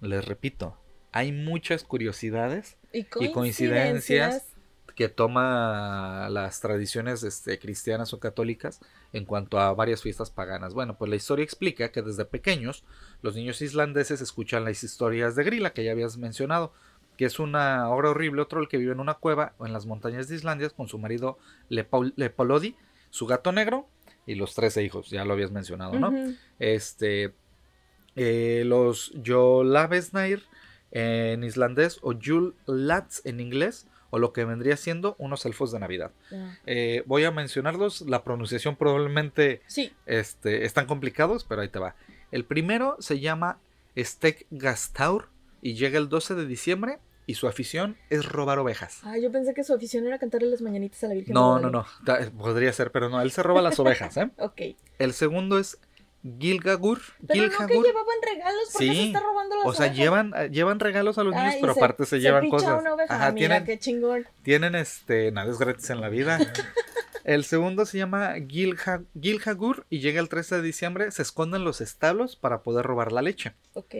[0.00, 0.76] Les repito,
[1.12, 4.53] hay muchas curiosidades Y y coincidencias
[4.94, 8.80] que toma las tradiciones este, cristianas o católicas
[9.12, 10.72] en cuanto a varias fiestas paganas.
[10.74, 12.84] Bueno, pues la historia explica que desde pequeños
[13.22, 16.72] los niños islandeses escuchan las historias de Grilla que ya habías mencionado,
[17.16, 19.86] que es una obra horrible, otro el que vive en una cueva o en las
[19.86, 21.38] montañas de Islandia con su marido
[21.70, 22.76] Lepo- Lepolodi,
[23.10, 23.88] su gato negro
[24.26, 26.10] y los 13 hijos, ya lo habías mencionado, ¿no?
[26.58, 27.34] Este,
[28.16, 30.42] eh, los Jolavesnair
[30.90, 35.80] en islandés o Jul Lats en inglés, o lo que vendría siendo unos elfos de
[35.80, 36.12] Navidad.
[36.66, 39.92] Eh, voy a mencionarlos, la pronunciación probablemente Sí.
[40.06, 41.96] este, están complicados, pero ahí te va.
[42.30, 43.58] El primero se llama
[43.98, 45.30] Stek Gastaur
[45.62, 49.00] y llega el 12 de diciembre y su afición es robar ovejas.
[49.02, 51.34] Ah, yo pensé que su afición era cantarle las mañanitas a la Virgen.
[51.34, 51.84] No, no, no,
[52.38, 54.16] podría ser, pero no, él se roba las ovejas.
[54.16, 54.30] ¿eh?
[54.38, 54.60] Ok.
[55.00, 55.78] El segundo es
[56.38, 57.00] Gilgagur.
[57.26, 59.06] Pero no que llevaban regalos, ¿por qué se Sí.
[59.08, 59.96] está robando las O sea, ovejas?
[59.98, 62.80] llevan, eh, llevan regalos a los niños, pero aparte se, llevan picha cosas.
[62.80, 63.14] una oveja.
[63.14, 64.26] Ajá, mira, tienen, qué chingón.
[64.42, 66.38] tienen este, nada es gratis en la vida.
[67.24, 71.64] el segundo se llama Gilha, Gilhagur y llega el 13 de diciembre, se esconde en
[71.64, 73.52] los establos para poder robar la leche.
[73.74, 73.94] Ok.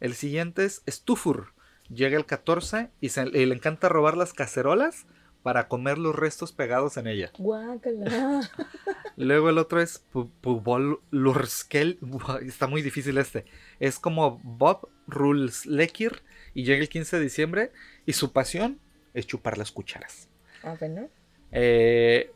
[0.00, 1.52] El siguiente es Stufur,
[1.88, 5.06] llega el 14 y, se- y le encanta robar las cacerolas
[5.42, 7.30] para comer los restos pegados en ella.
[7.38, 8.48] Guácala.
[9.16, 11.98] Luego el otro es Pu- Pubollurskel.
[12.00, 13.44] Buah, Está muy difícil este.
[13.80, 16.22] Es como Bob Rulslekir.
[16.54, 17.72] Y llega el 15 de diciembre.
[18.06, 18.78] Y su pasión
[19.14, 20.28] es chupar las cucharas.
[20.62, 21.08] Ah, bueno.
[21.50, 22.30] Eh,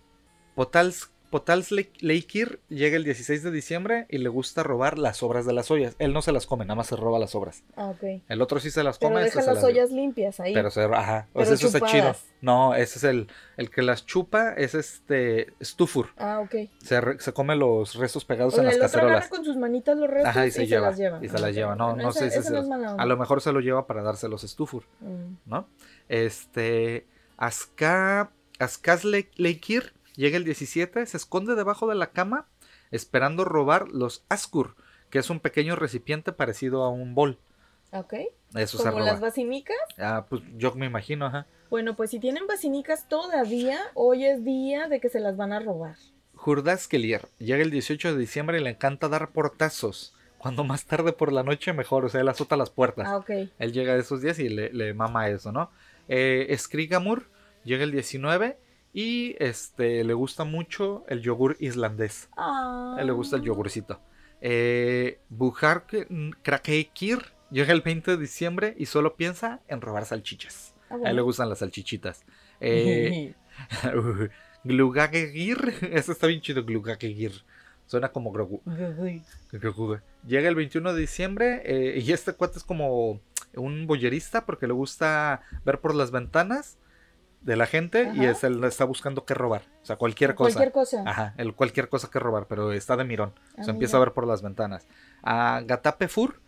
[0.54, 4.06] Potals, Potalsleikir llega el 16 de diciembre.
[4.08, 5.94] Y le gusta robar las sobras de las ollas.
[5.98, 7.62] Él no se las come, nada más se roba las sobras.
[7.76, 8.22] Ah, ok.
[8.28, 9.20] El otro sí se las Pero come.
[9.24, 10.54] deja este se las las- ollas limpias ahí.
[10.54, 11.28] Pero se, ajá.
[11.32, 12.14] O Pero sea, eso está chido.
[12.42, 14.52] No, ese es el, el que las chupa.
[14.52, 16.08] Es este Stufur.
[16.16, 16.68] Ah, ok.
[16.82, 19.28] Se, re- se come los restos pegados O en las el cacerolas.
[19.28, 21.18] con sus manitas los restos Ajá, y y, se, se, lleva, las lleva.
[21.24, 21.54] Y se Ah, las ok.
[21.56, 21.74] lleva.
[21.76, 22.96] No, Bueno, no sé si se no.
[22.98, 25.34] A lo mejor se lo lleva para dárselos a Stufur, Mm.
[25.46, 25.68] ¿no?
[26.08, 27.06] Este.
[27.36, 28.30] Aska.
[28.58, 32.48] Askasle- Leikir llega el 17, se esconde debajo de la cama,
[32.90, 34.76] esperando robar los Askur,
[35.10, 37.38] que es un pequeño recipiente parecido a un bol.
[37.92, 38.14] Ok.
[38.54, 39.76] Eso se Como las basinicas.
[39.98, 41.46] Ah, pues yo me imagino, ajá.
[41.70, 45.60] Bueno, pues si tienen basinicas todavía, hoy es día de que se las van a
[45.60, 45.96] robar.
[46.44, 50.14] Hurdaskelier llega el 18 de diciembre y le encanta dar portazos.
[50.38, 52.04] Cuando más tarde por la noche, mejor.
[52.04, 53.06] O sea, él azota las puertas.
[53.08, 53.30] Ah, ok.
[53.58, 55.70] Él llega esos días y le, le mama eso, ¿no?
[56.08, 57.28] Eh, Skrigamur
[57.64, 58.56] llega el 19
[58.96, 62.30] y este le gusta mucho el yogur islandés.
[62.34, 62.96] Ah.
[63.04, 64.00] Le gusta el yogurcito.
[64.40, 66.08] Eh, Bujark
[66.40, 67.18] Krakeikir
[67.50, 70.74] llega el 20 de diciembre y solo piensa en robar salchichas.
[70.88, 71.16] Ah, A él bueno.
[71.16, 72.24] le gustan las salchichitas.
[72.60, 73.34] Eh,
[74.64, 77.32] Glugagegir, eso está bien chido, Glugagegir.
[77.84, 78.62] Suena como Grogu.
[79.52, 79.98] Grogu.
[80.26, 83.20] Llega el 21 de diciembre eh, y este cuate es como
[83.54, 86.78] un boyerista porque le gusta ver por las ventanas
[87.46, 89.62] de la gente y es él está buscando qué robar.
[89.82, 90.52] O sea, cualquier cosa.
[90.58, 91.02] Cualquier cosa.
[91.06, 93.32] Ajá, el cualquier cosa que robar, pero está de mirón.
[93.56, 94.86] Ah, Se empieza a ver por las ventanas.
[95.22, 96.40] A Gatapefur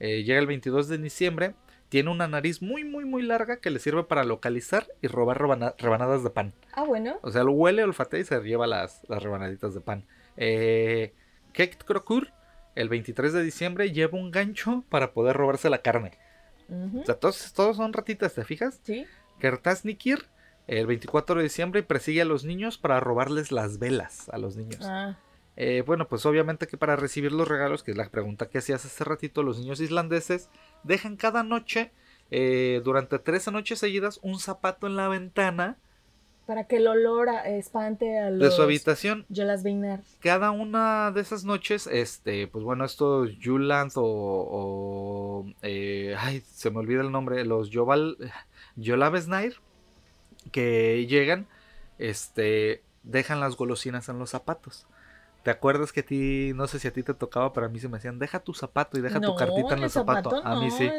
[0.00, 1.54] eh, llega el 22 de diciembre.
[1.88, 5.74] Tiene una nariz muy, muy, muy larga que le sirve para localizar y robar rebana-
[5.78, 6.52] rebanadas de pan.
[6.72, 7.18] Ah, bueno.
[7.22, 10.04] O sea, lo huele, olfatea y se lleva las, las rebanaditas de pan.
[10.36, 11.14] Eh,
[11.52, 12.32] Kekt Krokur,
[12.74, 16.12] el 23 de diciembre, lleva un gancho para poder robarse la carne.
[16.68, 18.80] O sea, todos, todos son ratitas, ¿te fijas?
[18.82, 19.06] Sí.
[19.38, 20.26] Kertasnikir,
[20.66, 24.80] el 24 de diciembre, persigue a los niños para robarles las velas a los niños.
[24.84, 25.16] Ah,
[25.58, 28.84] Eh, bueno, pues obviamente que para recibir los regalos, que es la pregunta que hacías
[28.84, 30.50] hace ratito, los niños islandeses
[30.82, 31.92] dejan cada noche,
[32.30, 35.78] eh, durante 13 noches seguidas, un zapato en la ventana
[36.46, 38.38] para que el olor a- espante a los...
[38.40, 39.24] de su habitación.
[40.20, 46.70] Cada una de esas noches, este, pues bueno, estos Yuland o, o, eh, ay, se
[46.70, 48.16] me olvida el nombre, los Yoval,
[48.76, 49.56] Yolavesnair,
[50.50, 51.46] que llegan,
[51.98, 54.86] este, dejan las golosinas en los zapatos.
[55.42, 57.78] ¿Te acuerdas que a ti, no sé si a ti te tocaba, pero a mí
[57.78, 60.44] se me decían, deja tu zapato y deja tu cartita en el zapato?
[60.44, 60.90] a mí sí.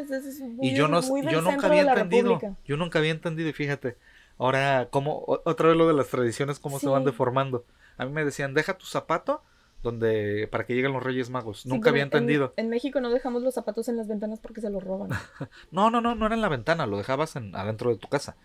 [0.62, 2.40] y yo no, yo nunca había entendido.
[2.64, 3.98] Yo nunca había entendido y fíjate,
[4.38, 7.66] ahora como otra vez lo de las tradiciones cómo se van deformando.
[7.98, 9.42] A mí me decían, deja tu zapato
[9.84, 11.66] donde para que lleguen los Reyes Magos.
[11.66, 12.54] Nunca había entendido.
[12.56, 15.10] En, México no dejamos los zapatos en las ventanas porque se los roban.
[15.72, 18.36] no, no, no, no era en la ventana, lo dejabas en, adentro de tu casa.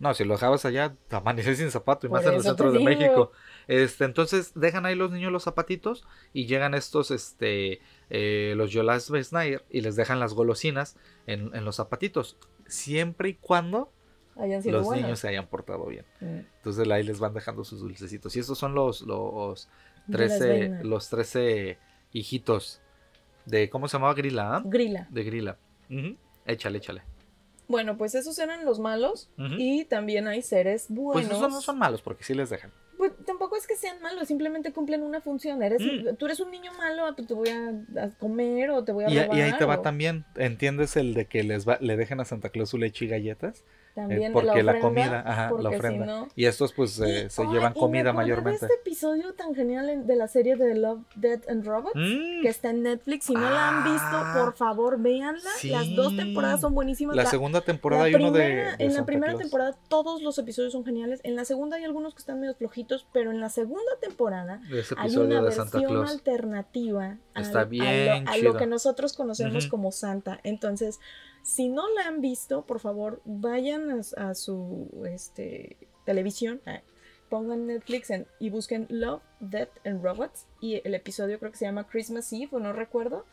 [0.00, 3.32] No, si lo dejabas allá, amaneces sin zapato y más en el centro de México.
[3.68, 9.10] Este, entonces dejan ahí los niños los zapatitos y llegan estos, este, eh, los Yolas
[9.10, 10.96] Besnayer y les dejan las golosinas
[11.26, 12.38] en, los zapatitos.
[12.66, 13.92] Siempre y cuando
[14.36, 16.06] los niños se hayan portado bien.
[16.20, 16.46] Mm.
[16.56, 18.34] Entonces ahí les van dejando sus dulcecitos.
[18.36, 19.68] Y estos son los, los
[20.10, 21.78] 13, los 13
[22.12, 22.80] hijitos
[23.44, 24.14] de, ¿cómo se llamaba?
[24.14, 24.56] Grila.
[24.56, 24.62] ¿ah?
[24.64, 25.06] Grila.
[25.10, 25.58] De Grila.
[26.46, 27.02] Échale, échale.
[27.70, 31.28] Bueno, pues esos eran los malos y también hay seres buenos.
[31.28, 32.72] Pues esos no son malos porque sí les dejan.
[32.98, 35.62] Pues tampoco es que sean malos, simplemente cumplen una función.
[35.62, 36.16] Eres, mm.
[36.16, 39.40] Tú eres un niño malo, te voy a, comer o te voy a y, Y
[39.40, 42.70] ahí te va también, ¿entiendes el de que les va, le dejen a Santa Claus
[42.70, 43.64] su leche y galletas?
[43.94, 46.28] También eh, porque la, comida, ajá, la ofrenda.
[46.36, 48.66] y estos pues eh, se llevan comida mayormente.
[48.66, 52.42] este episodio tan genial de la serie de Love, Death and Robots mm.
[52.42, 53.26] que está en Netflix.
[53.26, 54.34] Si no la han visto, ah.
[54.38, 55.50] por favor, véanla.
[55.64, 57.16] Las dos temporadas son buenísimas.
[57.16, 61.20] La, segunda temporada hay uno de, En la primera temporada todos los episodios son geniales.
[61.24, 64.60] En la segunda hay algunos que están medio flojitos, pero en la segunda temporada
[64.96, 70.40] hay una versión alternativa está bien a, lo, que nosotros conocemos como Santa.
[70.44, 71.00] Entonces,
[71.42, 76.82] si no la han visto, por favor, vayan a, su este, televisión, ah,
[77.28, 80.46] pongan Netflix y busquen Love, Death and Robots.
[80.60, 83.24] Y el episodio creo que se llama Christmas Eve, o no recuerdo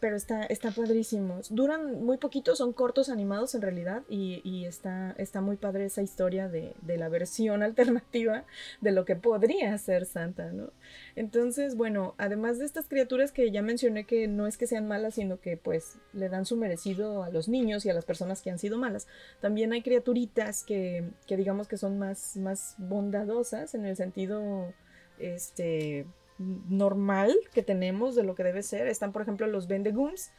[0.00, 1.40] pero está, está padrísimo.
[1.50, 6.02] Duran muy poquito, son cortos animados en realidad y, y está, está muy padre esa
[6.02, 8.44] historia de, de, la versión alternativa
[8.80, 10.72] de lo que podría ser Santa, ¿no?
[11.16, 15.14] Entonces, bueno, además de estas criaturas que ya mencioné que no es que sean malas,
[15.14, 18.50] sino que pues le dan su merecido a los niños y a las personas que
[18.50, 19.06] han sido malas,
[19.40, 24.72] también hay criaturitas que, que digamos que son más, más bondadosas en el sentido,
[25.18, 26.06] este
[26.40, 28.86] normal que tenemos de lo que debe ser.
[28.86, 30.30] Están, por ejemplo, los Bendegums,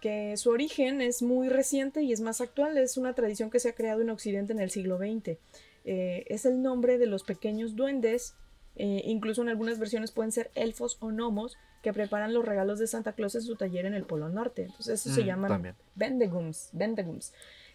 [0.00, 2.76] que su origen es muy reciente y es más actual.
[2.76, 5.38] Es una tradición que se ha creado en Occidente en el siglo XX.
[5.84, 8.34] Eh, es el nombre de los pequeños duendes,
[8.76, 12.88] eh, incluso en algunas versiones pueden ser elfos o gnomos, que preparan los regalos de
[12.88, 14.62] Santa Claus en su taller en el Polo Norte.
[14.62, 16.70] Entonces, eso se mm, llaman Bendegums.
[16.72, 17.32] Bendegums.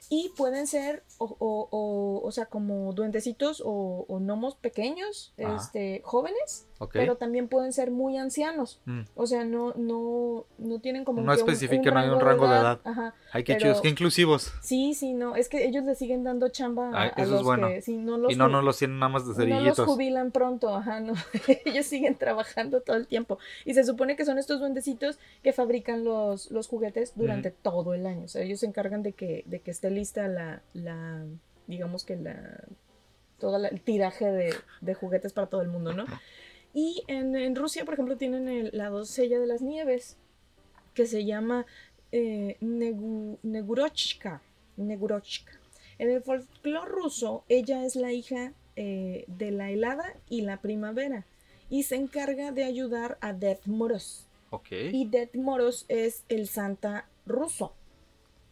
[0.10, 6.68] Y pueden ser, o, o, o, sea, como duendecitos o, o gnomos pequeños, este, jóvenes,
[6.92, 8.80] pero también pueden ser muy ancianos.
[8.86, 9.02] Mm.
[9.16, 11.22] O sea, no, no, no tienen como...
[11.22, 12.80] No especifican, no hay un rango de edad.
[12.84, 14.54] Ajá, Ay, qué chidos, qué inclusivos.
[14.62, 17.82] Sí, sí, no, es que ellos le siguen dando chamba a, los que...
[17.82, 19.78] Si no los y no, no los tienen nada más de cerillitos.
[19.78, 21.14] No los jubilan pronto, ajá, no.
[21.66, 23.38] ellos siguen trabajando todo el tiempo.
[23.66, 28.06] Y se supone que son estos duendecitos que fabrican los, los juguetes durante todo el
[28.06, 28.26] año.
[28.26, 31.24] O sea, ellos se encargan de que, de que esté lista la, la
[31.68, 32.64] digamos que la
[33.40, 36.06] todo el tiraje de, de, juguetes para todo el mundo, ¿no?
[36.74, 40.18] Y en, Rusia, por ejemplo, tienen la doncella de las nieves,
[40.94, 41.66] que se llama
[42.12, 44.42] eh, Negurochka.
[44.78, 51.26] En el folclore ruso, ella es la hija eh, de la helada y la primavera
[51.72, 54.28] y se encarga de ayudar a Death Moros.
[54.70, 57.74] Y Death Moros es el santa ruso.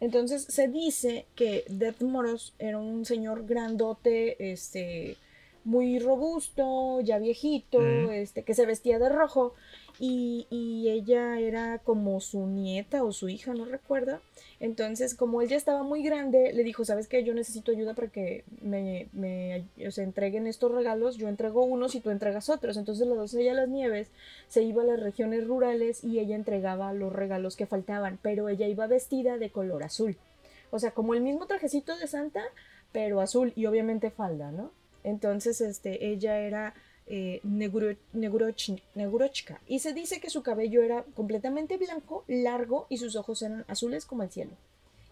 [0.00, 5.18] Entonces se dice que Death Moros era un señor grandote, este,
[5.64, 7.80] muy robusto, ya viejito,
[8.10, 9.54] este, que se vestía de rojo
[9.98, 14.20] y, y, ella era como su nieta o su hija, no recuerdo.
[14.58, 17.22] Entonces, como él ya estaba muy grande, le dijo, ¿sabes qué?
[17.22, 21.16] Yo necesito ayuda para que me, me o entreguen estos regalos.
[21.16, 22.76] Yo entrego unos y tú entregas otros.
[22.76, 24.10] Entonces, la doncella de las nieves
[24.48, 28.68] se iba a las regiones rurales y ella entregaba los regalos que faltaban, pero ella
[28.68, 30.16] iba vestida de color azul.
[30.70, 32.42] O sea, como el mismo trajecito de Santa,
[32.92, 34.72] pero azul y obviamente falda, ¿no?
[35.04, 36.74] Entonces, este, ella era
[37.06, 39.60] eh, Negurochka.
[39.66, 44.06] Y se dice que su cabello era completamente blanco, largo y sus ojos eran azules
[44.06, 44.52] como el cielo.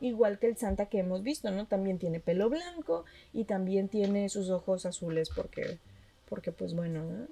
[0.01, 1.67] Igual que el Santa que hemos visto, ¿no?
[1.67, 5.79] También tiene pelo blanco y también tiene sus ojos azules porque,
[6.29, 7.27] porque pues bueno, ¿no?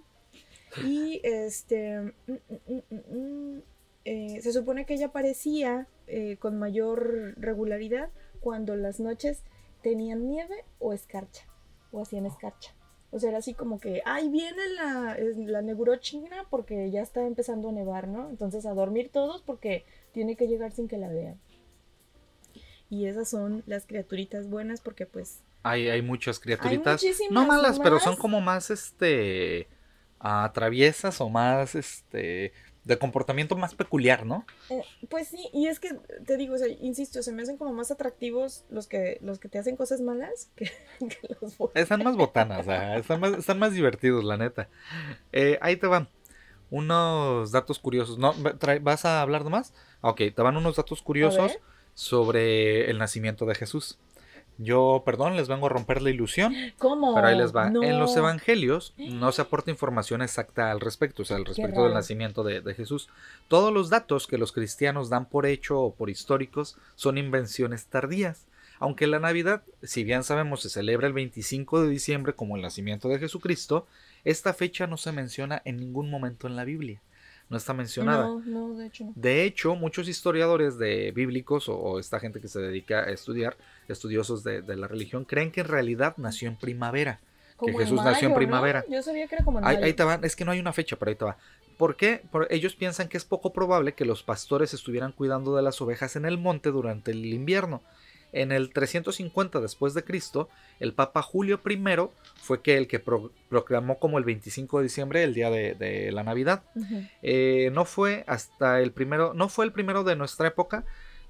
[0.85, 3.63] Y este, mm, mm, mm,
[4.05, 9.43] eh, se supone que ella aparecía eh, con mayor regularidad cuando las noches
[9.83, 11.46] tenían nieve o escarcha
[11.97, 12.75] o hacían escarcha.
[13.11, 15.17] O sea, era así como que, ay, viene la,
[15.47, 18.29] la neurochina porque ya está empezando a nevar, ¿no?
[18.29, 21.41] Entonces a dormir todos porque tiene que llegar sin que la vean.
[22.91, 25.41] Y esas son las criaturitas buenas porque pues...
[25.63, 27.03] Hay, hay muchas criaturitas.
[27.31, 29.69] no malas, pero son como más, este...
[30.21, 32.53] ah, traviesas o más, este,
[32.87, 34.47] de comportamiento más peculiar, ¿no?
[34.71, 37.73] Eh, pues sí, y es que te digo, o sea, insisto, se me hacen como
[37.73, 40.67] más atractivos los que, los que te hacen cosas malas que,
[41.01, 41.75] que los buenos.
[41.75, 42.67] Están más botanas,
[42.97, 44.69] están, más, están más divertidos, la neta.
[45.33, 46.09] Eh, ahí te van
[46.71, 48.19] unos datos curiosos.
[48.19, 48.35] ¿No?
[48.81, 49.75] ¿Vas a hablar de más?
[50.01, 51.59] Ok, te van unos datos curiosos
[51.95, 53.99] sobre el nacimiento de Jesús.
[54.59, 57.15] Yo, perdón, les vengo a romper la ilusión, ¿Cómo?
[57.15, 57.69] pero ahí les va.
[57.71, 57.83] No.
[57.83, 61.95] En los evangelios no se aporta información exacta al respecto, o sea, al respecto del
[61.95, 63.09] nacimiento de, de Jesús.
[63.49, 68.47] Todos los datos que los cristianos dan por hecho o por históricos son invenciones tardías.
[68.79, 73.09] Aunque la Navidad, si bien sabemos, se celebra el 25 de diciembre como el nacimiento
[73.09, 73.87] de Jesucristo,
[74.25, 77.01] esta fecha no se menciona en ningún momento en la Biblia.
[77.49, 78.25] No está mencionada.
[78.25, 79.13] No, no, de hecho.
[79.15, 83.57] De hecho, muchos historiadores de bíblicos o, o esta gente que se dedica a estudiar,
[83.93, 87.21] estudiosos de, de la religión, creen que en realidad nació en primavera.
[87.57, 88.85] Como en Jesús nació en primavera.
[88.89, 89.87] Yo sabía que era como en Ahí, mayo.
[89.87, 91.39] ahí te van, es que no hay una fecha, pero ahí te va.
[91.79, 92.23] ¿Por qué?
[92.31, 96.17] Por- ellos piensan que es poco probable que los pastores estuvieran cuidando de las ovejas
[96.17, 97.83] en el monte durante el invierno.
[98.33, 100.49] En el 350 después de Cristo,
[100.81, 101.79] el Papa Julio I
[102.43, 106.13] fue que el que pro- proclamó como el 25 de diciembre el día de- de
[106.13, 106.63] la Navidad.
[107.23, 110.85] Eh, no fue hasta el primero, no fue el primero de nuestra época,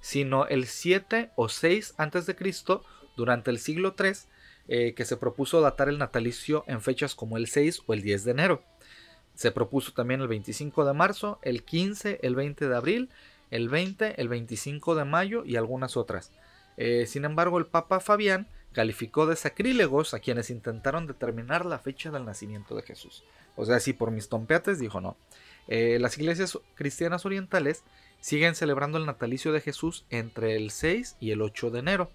[0.06, 2.84] sino el 7 o 6 antes de Cristo,
[3.16, 4.12] durante el siglo III,
[4.68, 8.22] eh, que se propuso datar el natalicio en fechas como el 6 o el 10
[8.22, 8.62] de enero.
[9.34, 13.10] Se propuso también el 25 de marzo, el 15, el 20 de abril,
[13.50, 16.30] el 20, el 25 de mayo y algunas otras.
[16.76, 22.12] Eh, sin embargo, el Papa Fabián calificó de sacrílegos a quienes intentaron determinar la fecha
[22.12, 23.24] del nacimiento de Jesús.
[23.56, 25.16] O sea, si por mis tompeates dijo no.
[25.66, 27.82] Eh, las iglesias cristianas orientales
[28.26, 32.10] siguen celebrando el natalicio de Jesús entre el 6 y el 8 de enero.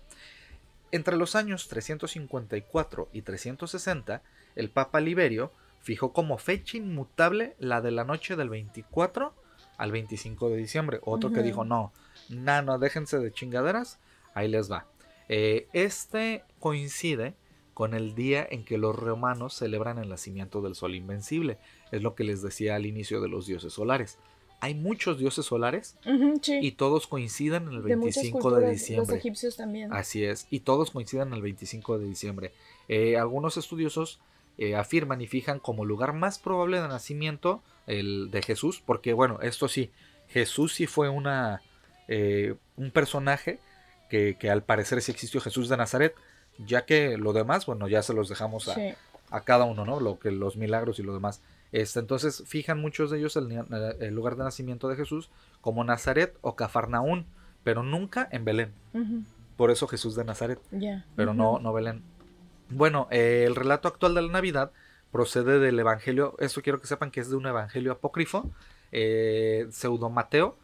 [0.92, 4.22] Entre los años 354 y 360,
[4.58, 9.34] el Papa Liberio fijó como fecha inmutable la de la noche del 24
[9.78, 11.00] al 25 de diciembre.
[11.04, 11.94] Otro que dijo, no,
[12.28, 13.98] no, no, déjense de chingaderas,
[14.34, 14.88] ahí les va.
[15.30, 17.36] Eh, este coincide
[17.74, 21.58] con el día en que los romanos celebran el nacimiento del sol invencible.
[21.90, 24.20] Es lo que les decía al inicio de los dioses solares.
[24.62, 25.98] Hay muchos dioses solares
[26.42, 26.60] sí.
[26.62, 29.18] y todos coinciden en el de muchas 25 culturas, de Los diciembre.
[29.18, 29.92] egipcios también.
[29.92, 32.54] Así es, y todos coinciden en el 25 de diciembre.
[32.88, 34.20] Eh, algunos estudiosos
[34.58, 39.40] eh, afirman y fijan como lugar más probable de nacimiento el de Jesús, porque bueno,
[39.42, 39.90] esto sí,
[40.30, 41.62] Jesús sí fue una,
[42.08, 43.60] eh, un personaje
[44.10, 46.14] que, que al parecer sí existió Jesús de Nazaret,
[46.60, 48.94] ya que lo demás, bueno, ya se los dejamos a, Sí.
[49.32, 50.00] a cada uno, ¿no?
[50.00, 51.42] Lo que los milagros y lo demás.
[51.72, 53.56] Este, entonces fijan muchos de ellos el, ni-
[54.00, 55.30] el lugar de nacimiento de Jesús
[55.62, 57.26] como Nazaret o Cafarnaún,
[57.64, 58.74] pero nunca en Belén.
[59.56, 60.60] Por eso Jesús de Nazaret,
[61.16, 62.02] pero no, no Belén.
[62.70, 64.72] Bueno, eh, el relato actual de la Navidad
[65.12, 68.50] procede del Evangelio, esto quiero que sepan que es de un Evangelio apócrifo,
[68.92, 70.58] eh, pseudo Mateo,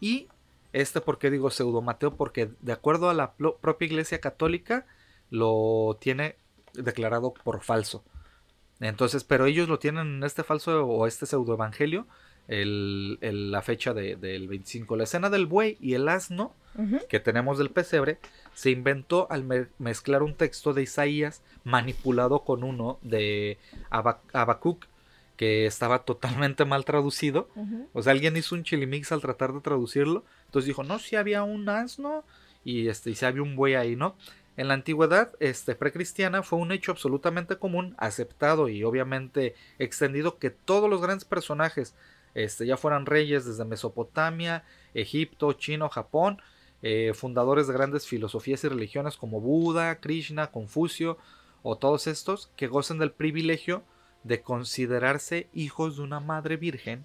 [0.00, 0.28] y
[0.72, 2.14] este, ¿por qué digo pseudo Mateo?
[2.14, 4.86] Porque de acuerdo a la propia Iglesia Católica,
[5.30, 6.36] lo tiene
[6.74, 8.04] declarado por falso.
[8.80, 12.06] Entonces, pero ellos lo tienen en este falso o este pseudo evangelio,
[12.46, 14.96] el, el- la fecha de- del 25.
[14.96, 16.54] La escena del buey y el asno
[17.08, 18.18] que tenemos del pesebre
[18.54, 23.58] se inventó al me- mezclar un texto de Isaías manipulado con uno de
[23.90, 24.84] Aba- Habacuc
[25.36, 27.48] que estaba totalmente mal traducido.
[27.94, 30.24] O sea, alguien hizo un chilimix al tratar de traducirlo.
[30.46, 32.24] Entonces dijo, no, si había un asno
[32.64, 34.16] y este, y si había un buey ahí, ¿no?
[34.58, 40.50] En la antigüedad este, precristiana fue un hecho absolutamente común, aceptado y obviamente extendido que
[40.50, 41.94] todos los grandes personajes,
[42.34, 46.42] este, ya fueran reyes desde Mesopotamia, Egipto, China, Japón,
[46.82, 51.18] eh, fundadores de grandes filosofías y religiones como Buda, Krishna, Confucio
[51.62, 53.84] o todos estos que gocen del privilegio
[54.24, 57.04] de considerarse hijos de una madre virgen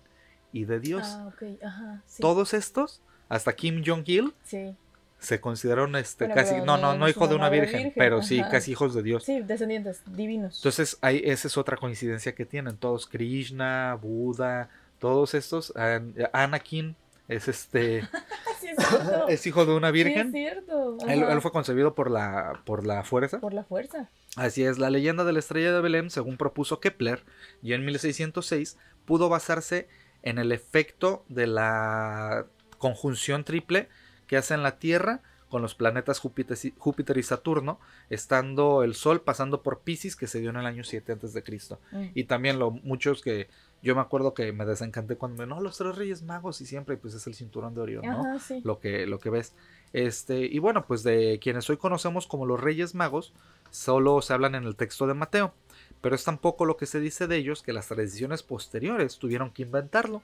[0.54, 1.04] y de Dios.
[1.06, 1.64] Ah, ok.
[1.64, 2.02] Ajá.
[2.08, 2.20] Sí.
[2.20, 4.76] Todos estos, hasta Kim Jong-il, Sí.
[5.24, 8.42] Se consideraron este, Bueno, casi, no, no no, hijo de una virgen, virgen, pero sí
[8.52, 9.24] casi hijos de Dios.
[9.24, 10.58] Sí, descendientes divinos.
[10.58, 12.78] Entonces, ahí, esa es otra coincidencia que tienen.
[12.78, 14.70] Todos Krishna, Buda,
[15.00, 15.76] todos estos.
[15.76, 16.96] An- Anakin
[17.30, 18.02] es este
[18.60, 18.78] sí, es
[19.30, 20.32] es hijo de una Sí, es virgen.
[20.32, 20.98] cierto.
[21.08, 23.40] él, fue concebido por la, por la fuerza.
[23.40, 24.10] Por la fuerza.
[24.36, 27.24] Así es, la leyenda de la estrella de Belén, según propuso Kepler,
[27.62, 29.88] y en 1606 pudo basarse
[30.22, 32.46] en el efecto de la
[32.78, 33.88] conjunción triple
[34.28, 38.96] que hace en la Tierra con los planetas Júpiter y- Júpiter y Saturno, estando el
[38.96, 41.80] Sol pasando por Pisces que se dio en el año 7 antes de Cristo.
[41.92, 42.06] Mm.
[42.16, 43.48] Y también lo muchos que
[43.84, 46.98] yo me acuerdo que me desencanté cuando me no los tres reyes magos y siempre
[46.98, 48.22] pues es el cinturón de Orión, ¿no?
[48.22, 48.62] Ajá, sí.
[48.64, 49.54] lo que, lo que ves.
[49.92, 53.34] Este, y bueno, pues de quienes hoy conocemos como los Reyes Magos,
[53.70, 55.54] solo se hablan en el texto de Mateo.
[56.02, 59.62] pero es tampoco lo que se dice de ellos que las tradiciones posteriores tuvieron que
[59.62, 60.22] inventarlo.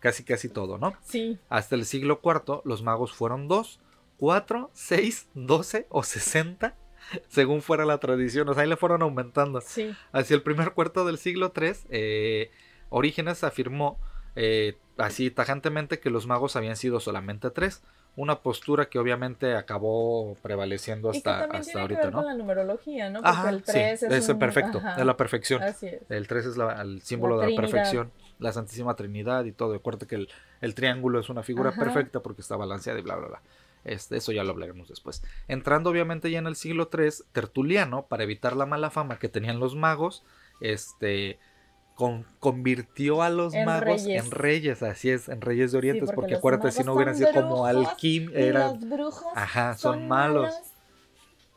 [0.00, 0.94] Casi casi todo, ¿no?
[1.04, 1.38] Sí.
[1.48, 3.80] Hasta el siglo IV los magos fueron dos,
[4.18, 6.74] cuatro, seis, doce o sesenta,
[7.28, 8.48] según fuera la tradición.
[8.48, 9.60] O sea, ahí le fueron aumentando.
[9.60, 9.94] Sí.
[10.12, 12.50] Hacia el primer cuarto del siglo III, eh,
[12.90, 13.98] Orígenes afirmó
[14.36, 17.82] eh, así tajantemente que los magos habían sido solamente tres.
[18.16, 22.18] Una postura que obviamente acabó prevaleciendo y que hasta, hasta tiene ahorita, que ver ¿no?
[22.22, 23.20] con la numerología, ¿no?
[23.20, 25.62] Porque Ajá, el sí, 3 es, es el un- perfecto, ajá, es la perfección.
[25.62, 26.00] Así es.
[26.10, 29.74] El 3 es la- el símbolo La de la perfección, la Santísima Trinidad y todo.
[29.74, 30.28] Acuérdate que el,
[30.60, 31.78] el triángulo es una figura Ajá.
[31.80, 33.42] perfecta porque está balanceada y bla, bla, bla.
[33.84, 35.22] Este, eso ya lo hablaremos después.
[35.46, 39.60] Entrando obviamente ya en el siglo III, Tertuliano, para evitar la mala fama que tenían
[39.60, 40.24] los magos,
[40.60, 41.38] este,
[41.94, 44.24] con- convirtió a los En magos reyes.
[44.24, 47.14] en reyes, así es, en reyes de Orientes, porque porque los acuérdate, si no hubieran
[47.16, 50.52] sido como brujos alquim, eran, las brujas ajá, son malos.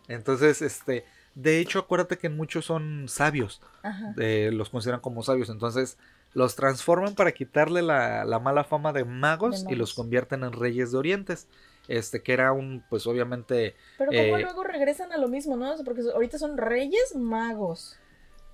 [0.08, 1.06] Entonces, este,
[1.36, 4.14] de hecho, acuérdate que muchos son sabios Ajá.
[4.18, 5.50] eh, los consideran como sabios.
[5.50, 5.98] Entonces
[6.34, 10.54] los transforman para quitarle la, la mala fama de magos, De y los convierten en
[10.54, 11.48] reyes de Orientes.
[11.88, 15.76] Este, que era un, pues obviamente, Pero como Eh, luego regresan a lo mismo, ¿no?
[15.86, 18.02] Porque ahorita son reyes magos.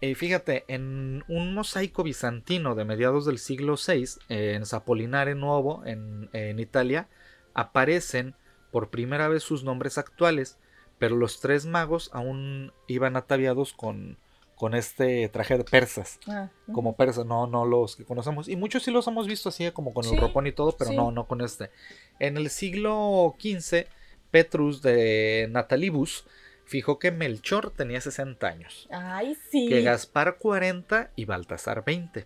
[0.01, 5.84] eh, fíjate, en un mosaico bizantino de mediados del siglo VI, eh, en Zapolinare Nuovo,
[5.86, 7.09] en, en Italia,
[7.53, 8.36] aparecen
[8.71, 10.59] por primera vez sus nombres actuales,
[10.97, 14.19] pero los tres magos aún iban ataviados con,
[14.55, 16.19] con este traje de persas.
[16.27, 18.47] Ah, como persas, no, no los que conocemos.
[18.47, 20.91] Y muchos sí los hemos visto así, como con Sí, el ropón y todo, pero
[20.91, 20.95] sí.
[20.95, 21.71] no, no con este.
[22.19, 23.85] En el siglo XV,
[24.31, 26.25] Petrus de Natalibus
[26.65, 29.67] fijó que Melchor tenía 60 años, Ay, sí.
[29.69, 32.25] que Gaspar 40 y Baltasar 20.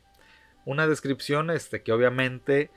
[0.65, 2.69] Una descripción este, que obviamente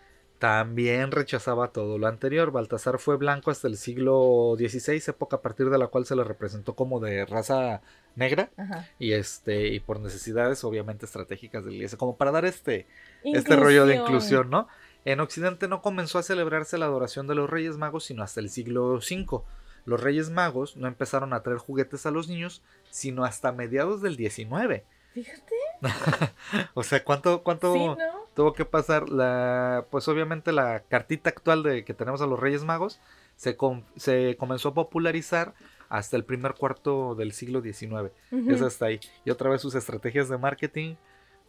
[0.42, 2.50] también rechazaba todo lo anterior.
[2.50, 6.24] Baltasar fue blanco hasta el siglo XVI, época a partir de la cual se le
[6.24, 7.80] representó como de raza
[8.16, 8.88] negra Ajá.
[8.98, 12.88] y este y por necesidades obviamente estratégicas de la iglesia como para dar este
[13.22, 14.66] este rollo de inclusión no
[15.04, 18.50] en occidente no comenzó a celebrarse la adoración de los reyes magos sino hasta el
[18.50, 19.42] siglo V
[19.86, 24.16] los reyes magos no empezaron a traer juguetes a los niños sino hasta mediados del
[24.16, 25.54] 19 Fíjate.
[26.74, 27.96] o sea cuánto cuánto Sí, ¿no?
[28.34, 32.64] tuvo que pasar la pues obviamente la cartita actual de que tenemos a los Reyes
[32.64, 33.00] Magos
[33.36, 35.54] se, com- se comenzó a popularizar
[35.88, 38.50] hasta el primer cuarto del siglo XIX Ujú.
[38.52, 40.94] es hasta ahí y otra vez sus estrategias de marketing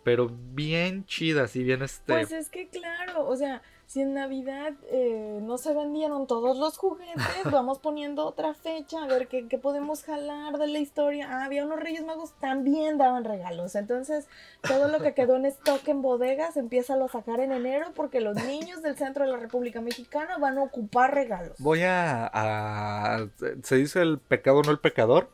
[0.04, 4.74] pero bien chidas y bien este Pues es que claro, o sea, si en Navidad
[4.90, 9.58] eh, no se vendieron todos los juguetes, vamos poniendo otra fecha, a ver qué, qué
[9.60, 11.28] podemos jalar de la historia.
[11.30, 13.76] Ah, había unos Reyes Magos, también daban regalos.
[13.76, 14.28] Entonces,
[14.62, 18.36] todo lo que quedó en stock en bodegas, empieza a sacar en enero porque los
[18.46, 21.56] niños del centro de la República Mexicana van a ocupar regalos.
[21.60, 23.28] voy a, a-
[23.64, 25.30] se dice el pecado no el pecador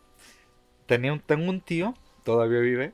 [0.86, 1.94] tenía un, tengo un tío
[2.24, 2.94] todavía vive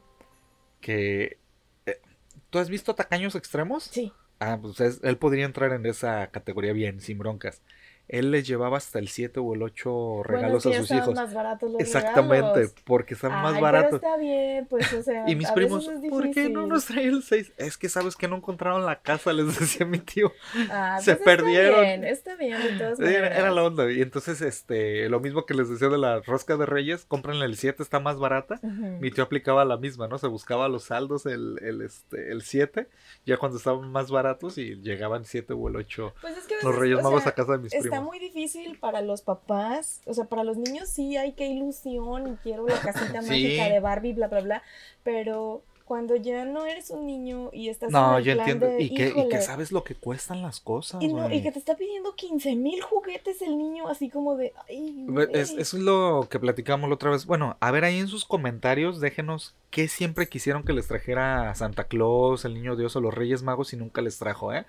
[0.82, 1.40] que
[1.86, 2.02] eh,
[2.50, 3.84] ¿tú has visto tacaños extremos?
[3.86, 4.12] Sí.
[4.40, 7.62] Ah, pues es- él podría entrar en esa categoría bien, sin broncas.
[8.08, 11.16] Él les llevaba hasta el 7 o el 8 regalos bueno, a sus hijos.
[11.16, 12.76] más baratos los Exactamente, regalos.
[12.86, 14.00] porque están más baratos.
[14.00, 17.10] Pero está bien, pues, o sea, Y mis a primos, ¿por qué no nos traen
[17.10, 17.54] el 6?
[17.58, 20.32] Es que sabes que no encontraron la casa, les decía mi tío.
[20.70, 21.84] Ah, Se pues perdieron.
[21.84, 23.92] Está bien, está bien, todas Era, la onda.
[23.92, 27.58] Y entonces, este, lo mismo que les decía de la rosca de Reyes, cómprenle el
[27.58, 28.60] 7, está más barata.
[28.62, 30.18] Mi tío aplicaba la misma, ¿no?
[30.18, 32.88] Se buscaba los saldos, el, el, este, el 7,
[33.26, 36.76] ya cuando estaban más baratos y llegaban 7 o el 8 Pues es que los
[36.76, 40.14] Reyes o Magos sea, a casa de mis Está muy difícil para los papás, o
[40.14, 43.28] sea, para los niños sí hay que ilusión y quiero la casita Sí.
[43.30, 44.64] mágica de Barbie, bla, bla, bla,
[45.04, 48.76] pero cuando ya no eres un niño y estás No, en el yo plan entiendo.
[48.76, 51.00] de, y, que, y que sabes lo que cuestan las cosas.
[51.04, 54.52] y, no- y que te está pidiendo 15 mil juguetes el niño, así como de,
[54.68, 55.62] ay, Es, güey".
[55.62, 57.28] eso es lo que platicamos la otra vez.
[57.28, 61.84] Bueno, a ver ahí en sus comentarios, déjenos qué siempre quisieron que les trajera Santa
[61.84, 64.66] Claus, el Niño Dios o los Reyes Magos y nunca les trajo, ¿eh?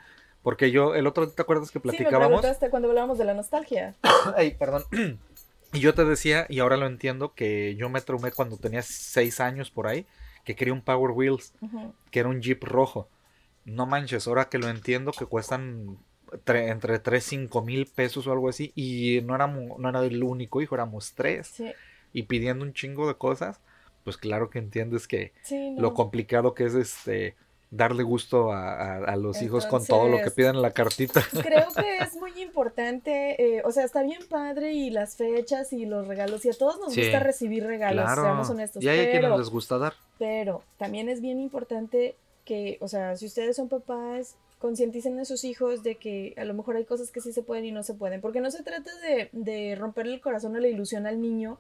[0.47, 2.28] Porque yo, el otro ¿te acuerdas que Sí, me platicábamos?
[2.28, 3.97] preguntaste cuando hablábamos de la nostalgia.
[4.36, 4.84] Ay, perdón.
[5.72, 9.40] Y yo te decía, y ahora lo entiendo, que yo me traumé cuando tenía seis
[9.40, 10.07] años por ahí,
[10.44, 11.92] que quería un Power Wheels, Ujú.
[12.12, 13.09] que era un Jeep rojo.
[13.64, 15.99] No manches, ahora que lo entiendo, que cuestan
[16.44, 20.22] tre- entre 3, 5 mil pesos o algo así, y no, éramos, no era el
[20.22, 21.72] único hijo, éramos tres, Sí,
[22.12, 23.61] y pidiendo un chingo de cosas,
[24.05, 25.82] pues claro que entiendes que sí, no.
[25.82, 27.34] lo complicado que es este
[27.71, 31.23] darle gusto a, a- a los hijos con todo lo que piden en la cartita.
[31.43, 35.85] Creo que es muy importante, eh, o sea, está bien padre y las fechas y
[35.87, 39.03] los regalos, y a todos nos Sí, gusta recibir regalos, seamos honestos, y hay a
[39.05, 39.95] pero, quienes les gusta dar.
[40.19, 45.45] pero también es bien importante que, o sea, si ustedes son papás, concienticen a sus
[45.45, 47.95] hijos de que a lo mejor hay cosas que sí se pueden y no se
[47.95, 51.59] pueden, porque no se trata de, de romperle el corazón o la ilusión al niño,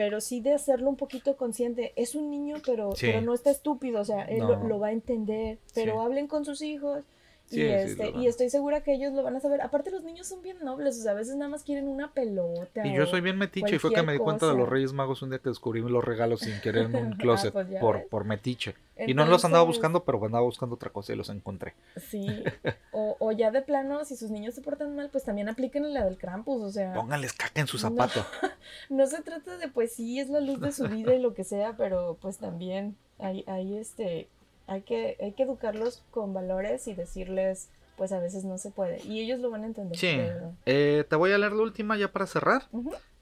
[0.00, 1.92] pero sí de hacerlo un poquito consciente.
[1.94, 3.04] Es un niño, pero, Sí.
[3.08, 5.98] pero no está estúpido, o sea, él lo, lo va a entender, pero Sí.
[6.02, 7.04] hablen con sus hijos.
[7.50, 9.60] Sí, y, este, y estoy segura que ellos lo van a saber.
[9.60, 12.86] Aparte, los niños son bien nobles, o sea, a veces nada más quieren una pelota.
[12.86, 14.68] Y yo soy bien metiche y fue que me di cuenta de los.
[14.68, 17.66] Reyes Magos un día que descubrí los regalos sin querer en un Ah, closet pues
[17.80, 18.06] por, ves.
[18.08, 18.76] por metiche.
[19.06, 21.74] Y no los andaba buscando, pero andaba buscando otra cosa y los encontré.
[21.96, 22.44] Sí,
[22.92, 26.04] o, o ya de plano, si sus niños se portan mal, pues también apliquen la
[26.04, 27.82] del Krampus, o sea, Pónganles caca en su No.
[27.82, 28.24] zapato.
[28.90, 31.42] no se trata de, pues sí, es la luz de su vida y lo que
[31.44, 34.28] sea, pero pues también hay, hay este,
[34.70, 39.02] hay que, hay que educarlos con valores y decirles, pues a veces no se puede,
[39.02, 39.98] y ellos lo van a entender.
[39.98, 40.16] Sí.
[40.64, 42.68] Eh, te voy a leer la última ya para cerrar.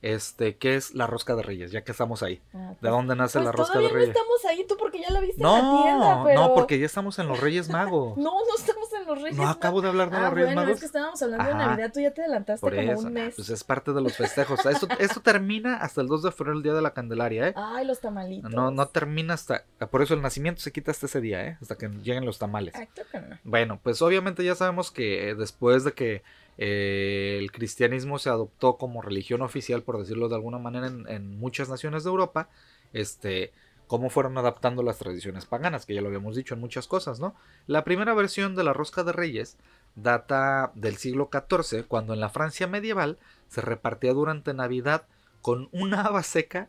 [0.00, 2.40] Este, que es la rosca de Reyes, ya que estamos ahí.
[2.54, 4.16] Ah, ¿De pues- dónde nace pues la rosca de todavía no Reyes?
[4.16, 6.40] estamos ahí, tú porque ya la viste en la tienda, No, pero...
[6.40, 8.16] no, porque ya estamos en los Reyes Magos.
[8.16, 10.60] No, no estamos en los Reyes No acabo de hablar de Ah, los Reyes bueno,
[10.60, 10.74] Magos.
[10.74, 11.54] es que estábamos hablando de.
[11.56, 13.34] Navidad, tú ya te adelantaste Por como eso, un mes.
[13.34, 14.64] pues es parte de los festejos.
[14.66, 17.54] Esto, esto termina hasta el 2 de febrero, el día de la Candelaria, ¿eh?
[17.56, 18.52] Ay, los tamalitos.
[18.52, 19.64] No, no termina hasta.
[19.90, 21.58] Por eso el nacimiento se quita hasta ese día, ¿eh?
[21.60, 22.72] Hasta que lleguen los tamales.
[22.76, 23.36] Ay, no.
[23.42, 26.22] Bueno, pues obviamente ya sabemos que eh, después de que
[26.58, 31.68] eh, el cristianismo se adoptó como religión oficial, por decirlo de alguna manera, en, muchas
[31.68, 32.48] naciones de Europa,
[32.92, 33.52] este,
[33.86, 37.36] cómo fueron adaptando las tradiciones paganas, que ya lo habíamos dicho en muchas cosas, ¿no?
[37.68, 39.56] La primera versión de la rosca de reyes
[39.94, 45.06] data del siglo XIV, cuando en la Francia medieval se repartía durante Navidad
[45.40, 46.68] con una haba seca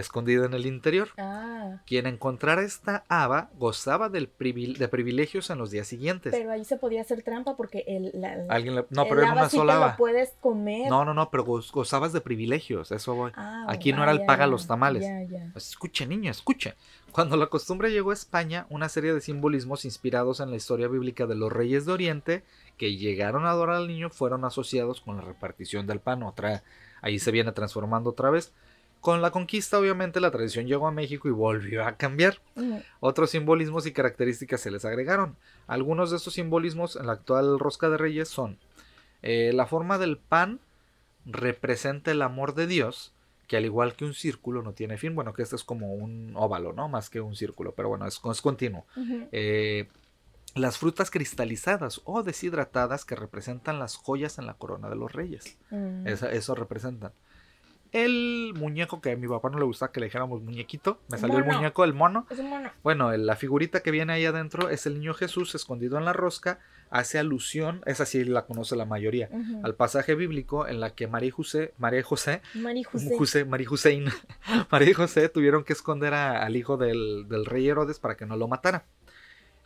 [0.00, 1.08] escondida en el interior.
[1.18, 6.32] Ah, Quien encontrara esta haba gozaba del privil- de privilegios en los días siguientes.
[6.32, 9.48] pero ahí se podía hacer trampa porque el, la, Alguien no, el pero era una
[9.48, 9.96] sí sola haba.
[9.96, 10.88] puedes comer.
[10.88, 13.32] No, no, no, pero goz- gozabas de privilegios, eso voy.
[13.36, 15.02] Ah, Aquí no era el paga los tamales.
[15.02, 15.48] Ya, ya.
[15.52, 16.74] Pues escuche, niño, escuche.
[17.12, 21.26] Cuando la costumbre llegó a España, una serie de simbolismos inspirados en la historia bíblica
[21.26, 22.44] de los reyes de Oriente
[22.76, 26.22] que llegaron a adorar al niño fueron asociados con la repartición del pan.
[26.22, 26.62] Otra,
[27.02, 28.52] ahí se viene transformando otra vez.
[29.00, 32.40] Con la conquista, obviamente, la tradición llegó a México y volvió a cambiar.
[33.00, 35.36] Otros simbolismos y características se les agregaron.
[35.66, 38.58] Algunos de estos simbolismos en la actual rosca de reyes son
[39.22, 40.60] eh, la forma del pan
[41.24, 43.12] representa el amor de Dios,
[43.46, 46.34] que al igual que un círculo no tiene fin, bueno, que este es como un
[46.36, 46.88] óvalo, ¿no?
[46.88, 48.86] Más que un círculo, pero bueno, es, es continuo.
[49.32, 49.88] Eh,
[50.54, 55.58] las frutas cristalizadas o deshidratadas que representan las joyas en la corona de los reyes.
[55.70, 56.06] Mm.
[56.06, 57.12] Eso representan.
[57.92, 61.38] El muñeco que a mi papá no le gustaba que le dijéramos muñequito, me salió
[61.38, 62.26] el muñeco, el mono.
[62.30, 62.70] Es un mono.
[62.82, 66.60] Bueno, la figurita que viene ahí adentro es el niño Jesús escondido en la rosca,
[66.90, 69.28] hace alusión, esa sí la conoce la mayoría,
[69.62, 73.16] al pasaje bíblico en la que María José, María José, Mari José.
[73.16, 74.06] José, María Hussein,
[74.70, 78.36] María José tuvieron que esconder a- al hijo del, del rey Herodes para que no
[78.36, 78.84] lo matara.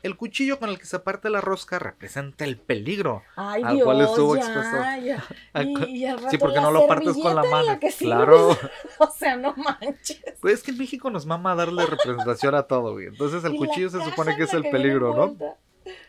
[0.05, 3.23] El cuchillo con el que se parte la rosca representa el peligro.
[3.37, 4.77] Ay, al Dios, cual estuvo ya, expuesto.
[5.03, 5.25] ya.
[5.89, 7.67] Y, y Sí, porque no lo partes con la mano.
[7.67, 7.79] la.
[7.99, 8.51] Claro.
[8.99, 10.23] O sea, no manches.
[10.43, 13.07] Pues es que en México nos mama darle representación a todo, güey.
[13.07, 15.57] Entonces el Y cuchillo se supone que es el peligro, ¿no?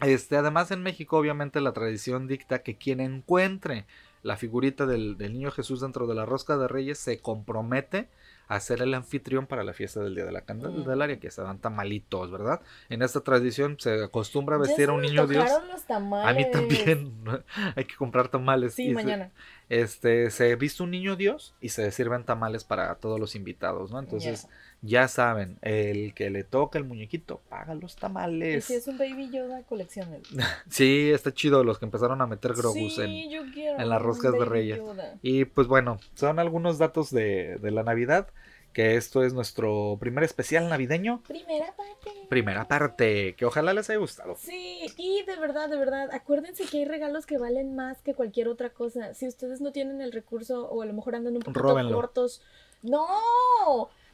[0.02, 3.86] Este, además en México obviamente la tradición dicta que quien encuentre
[4.24, 8.10] la figurita del, del niño Jesús dentro de la rosca de reyes se compromete
[8.48, 10.46] a ser el anfitrión para la fiesta del Día de la Mm.
[10.46, 12.62] Candelaria, que se dan tamalitos, ¿verdad?
[12.90, 15.50] En esta tradición se acostumbra a Ya vestir se a un niño Dios.
[15.72, 16.30] los tamales.
[16.30, 17.14] A mí también
[17.76, 18.74] hay que comprar tamales.
[18.76, 19.32] Sí, Y se- mañana.
[19.70, 24.00] este, se viste un niño Dios y se sirven tamales para todos los invitados, ¿no?
[24.00, 24.48] Entonces.
[24.86, 28.66] Ya saben, el que le toca el muñequito, paga los Y tamales.
[28.66, 30.28] si es un baby Yoda, coleccionenlo.
[30.70, 33.90] Sí, está chido los que empezaron a meter Grogus sí, en...
[33.90, 34.78] las roscas de Reyes.
[34.78, 35.16] Yoda.
[35.22, 38.28] Y pues bueno, son algunos datos de, de la Navidad,
[38.74, 42.12] que esto es nuestro primer especial navideño, Primera parte.
[42.28, 44.36] primera parte, que ojalá les haya gustado.
[44.38, 48.50] Sí, y de verdad, de verdad, acuérdense que hay regalos que valen más que cualquier
[48.50, 49.14] otra cosa.
[49.14, 51.96] Si ustedes no tienen el recurso o a lo mejor andan un poquito Róbenlo.
[51.96, 52.42] cortos,
[52.84, 53.08] no.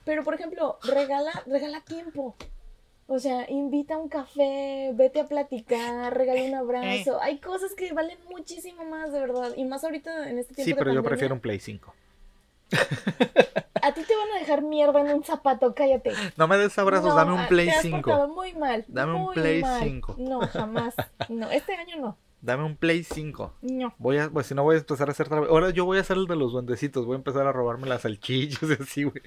[0.06, 2.36] Pero por ejemplo, regala, regala tiempo.
[3.08, 7.22] O sea, invita a un café, vete a platicar, regala un abrazo.
[7.22, 9.52] Hay cosas que valen muchísimo más, de verdad.
[9.58, 11.93] Y más ahorita en este tiempo Sí, de pero yo prefiero un Play 5.
[13.82, 16.12] A ti te van a dejar mierda en un zapato, cállate.
[16.38, 18.02] No me des abrazos, No, dame un Play te has 5.
[18.02, 18.86] portado muy mal.
[18.88, 19.84] Dame un muy Play mal.
[19.84, 20.16] 5.
[20.20, 20.95] No, jamás.
[21.28, 22.18] No, este año no.
[22.44, 23.54] Dame un Play 5.
[23.62, 23.94] No.
[24.00, 26.02] Voy a, pues si no voy a empezar a hacer tra- Ahora yo voy a
[26.02, 29.22] hacer el de los duendecitos, voy a empezar a robarme las salchichas y así, güey.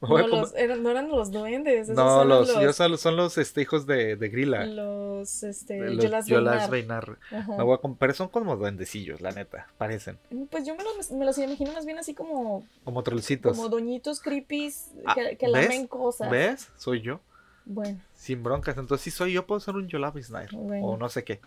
[0.00, 1.88] No, los- eran, no eran los duendes.
[1.88, 4.64] esos No, son los, los, yo son, son los este, hijos de, de Grilla.
[4.66, 7.18] los, este, de los Yolas Yolas Beinar.
[7.30, 10.18] Me voy a com- pero son como duendecillos, la neta, parecen.
[10.50, 13.56] Pues yo me los, me los imagino más bien así como, Como trollcitos.
[13.56, 16.30] como doñitos creepies Ah, que, que lamen cosas.
[16.30, 16.68] ¿Ves?
[16.76, 17.18] Soy yo.
[17.64, 18.76] Bueno, Sin broncas.
[18.76, 20.50] Entonces, si soy yo, puedo ser un Yolabis Snair.
[20.52, 20.86] Bueno.
[20.86, 21.40] O no sé qué.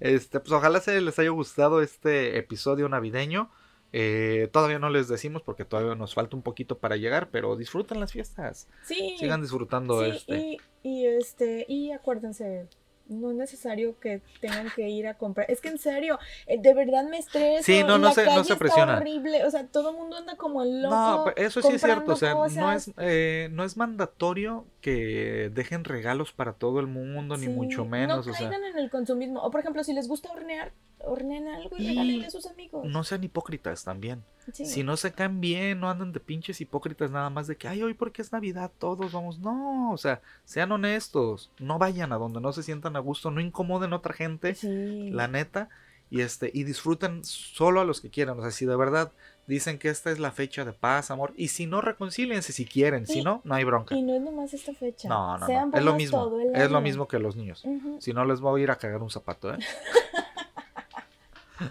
[0.00, 3.50] Este, pues ojalá se les haya gustado este episodio navideño.
[3.94, 8.00] Eh, todavía no les decimos porque todavía nos falta un poquito para llegar, pero disfruten
[8.00, 8.68] las fiestas.
[8.84, 9.16] Sí.
[9.18, 10.38] Sigan disfrutando sí, este.
[10.38, 12.68] Y, y este, y acuérdense,
[13.08, 15.50] no es necesario que tengan que ir a comprar.
[15.50, 17.64] Es que en serio, eh, de verdad me estreso.
[17.64, 18.96] Sí, no, no la se- no calle está presiona.
[18.96, 19.44] horrible.
[19.44, 20.94] O sea, todo el mundo anda como loco.
[20.94, 25.84] No, eso sí es cierto, o sea, no es, eh, no es mandatorio que dejen
[25.84, 29.40] regalos para todo el mundo, ni mucho menos, No o sea, caigan en el consumismo.
[29.42, 30.72] O por ejemplo, si les gusta hornear,
[31.04, 32.84] horneen algo y, Y regálenle a sus amigos.
[32.84, 34.22] no sean hipócritas también.
[34.52, 34.66] Sí.
[34.66, 37.82] Si no se caen bien, no andan de pinches hipócritas nada más de que, ay,
[37.82, 39.38] hoy porque es Navidad, todos vamos.
[39.38, 43.40] No, o sea, sean honestos, no vayan a donde no se sientan a gusto, no
[43.40, 45.10] incomoden a otra gente, Sí.
[45.10, 45.68] la neta,
[46.10, 48.38] y este, y disfruten solo a los que quieran.
[48.38, 49.12] O sea, si de verdad
[49.46, 53.06] dicen que esta es la fecha de paz, amor, y si no, reconcíliense si quieren,
[53.06, 53.94] si Y- no, no hay bronca.
[53.94, 55.08] Y no es nomás esta fecha.
[55.08, 55.76] No, no, no.
[55.78, 56.38] Es lo mismo.
[56.52, 57.64] Es lo mismo que los niños.
[58.00, 59.58] Si no, les voy a ir a cagar un zapato, ¿eh?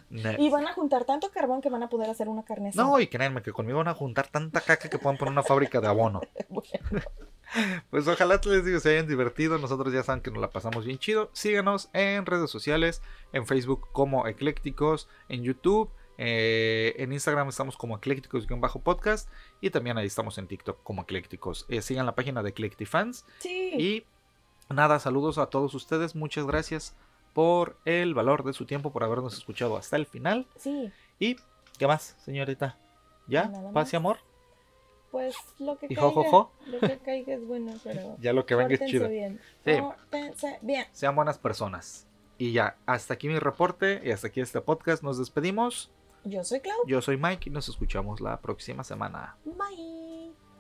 [0.09, 2.87] Y van a juntar tanto carbón que van a poder hacer una carne asada.
[2.87, 5.79] No, y créanme que conmigo van a juntar tanta caca que puedan poner una fábrica
[5.81, 6.21] de abono.
[6.49, 7.03] Bueno,
[7.89, 9.57] Pues ojalá les digo se hayan divertido.
[9.57, 11.29] Nosotros ya saben que nos la pasamos bien chido.
[11.33, 13.01] Síganos en redes sociales,
[13.33, 19.29] en Facebook como Eclécticos, en YouTube, eh, en Instagram estamos como Eclécticos-podcast
[19.59, 21.65] y también ahí estamos en TikTok como Eclécticos.
[21.67, 23.73] Eh, sigan la página de Eclectifans sí.
[23.77, 24.05] y
[24.69, 26.15] nada, saludos a todos ustedes.
[26.15, 26.95] Muchas gracias
[27.33, 30.47] por el valor de su tiempo, por habernos escuchado hasta el final.
[30.57, 30.91] Sí.
[31.19, 31.37] ¿Y
[31.77, 32.77] qué más, señorita?
[33.27, 33.45] ¿Ya?
[33.45, 33.93] Nada ¿Paz más.
[33.93, 34.17] y amor?
[35.11, 36.01] Pues lo que ¿Y caiga.
[36.09, 36.53] jojojo?
[36.67, 38.15] Lo que caiga es bueno, pero.
[38.21, 39.09] Ya lo que venga es chido.
[39.09, 39.39] bien.
[39.65, 39.73] Sí.
[40.61, 40.85] Bien.
[40.93, 42.07] sean buenas personas.
[42.37, 45.03] Y ya, hasta aquí mi reporte y hasta aquí este podcast.
[45.03, 45.91] Nos despedimos.
[46.23, 46.77] Yo soy Clau.
[46.87, 49.35] Yo soy Mike y nos escuchamos la próxima semana.
[49.45, 50.50] Bye.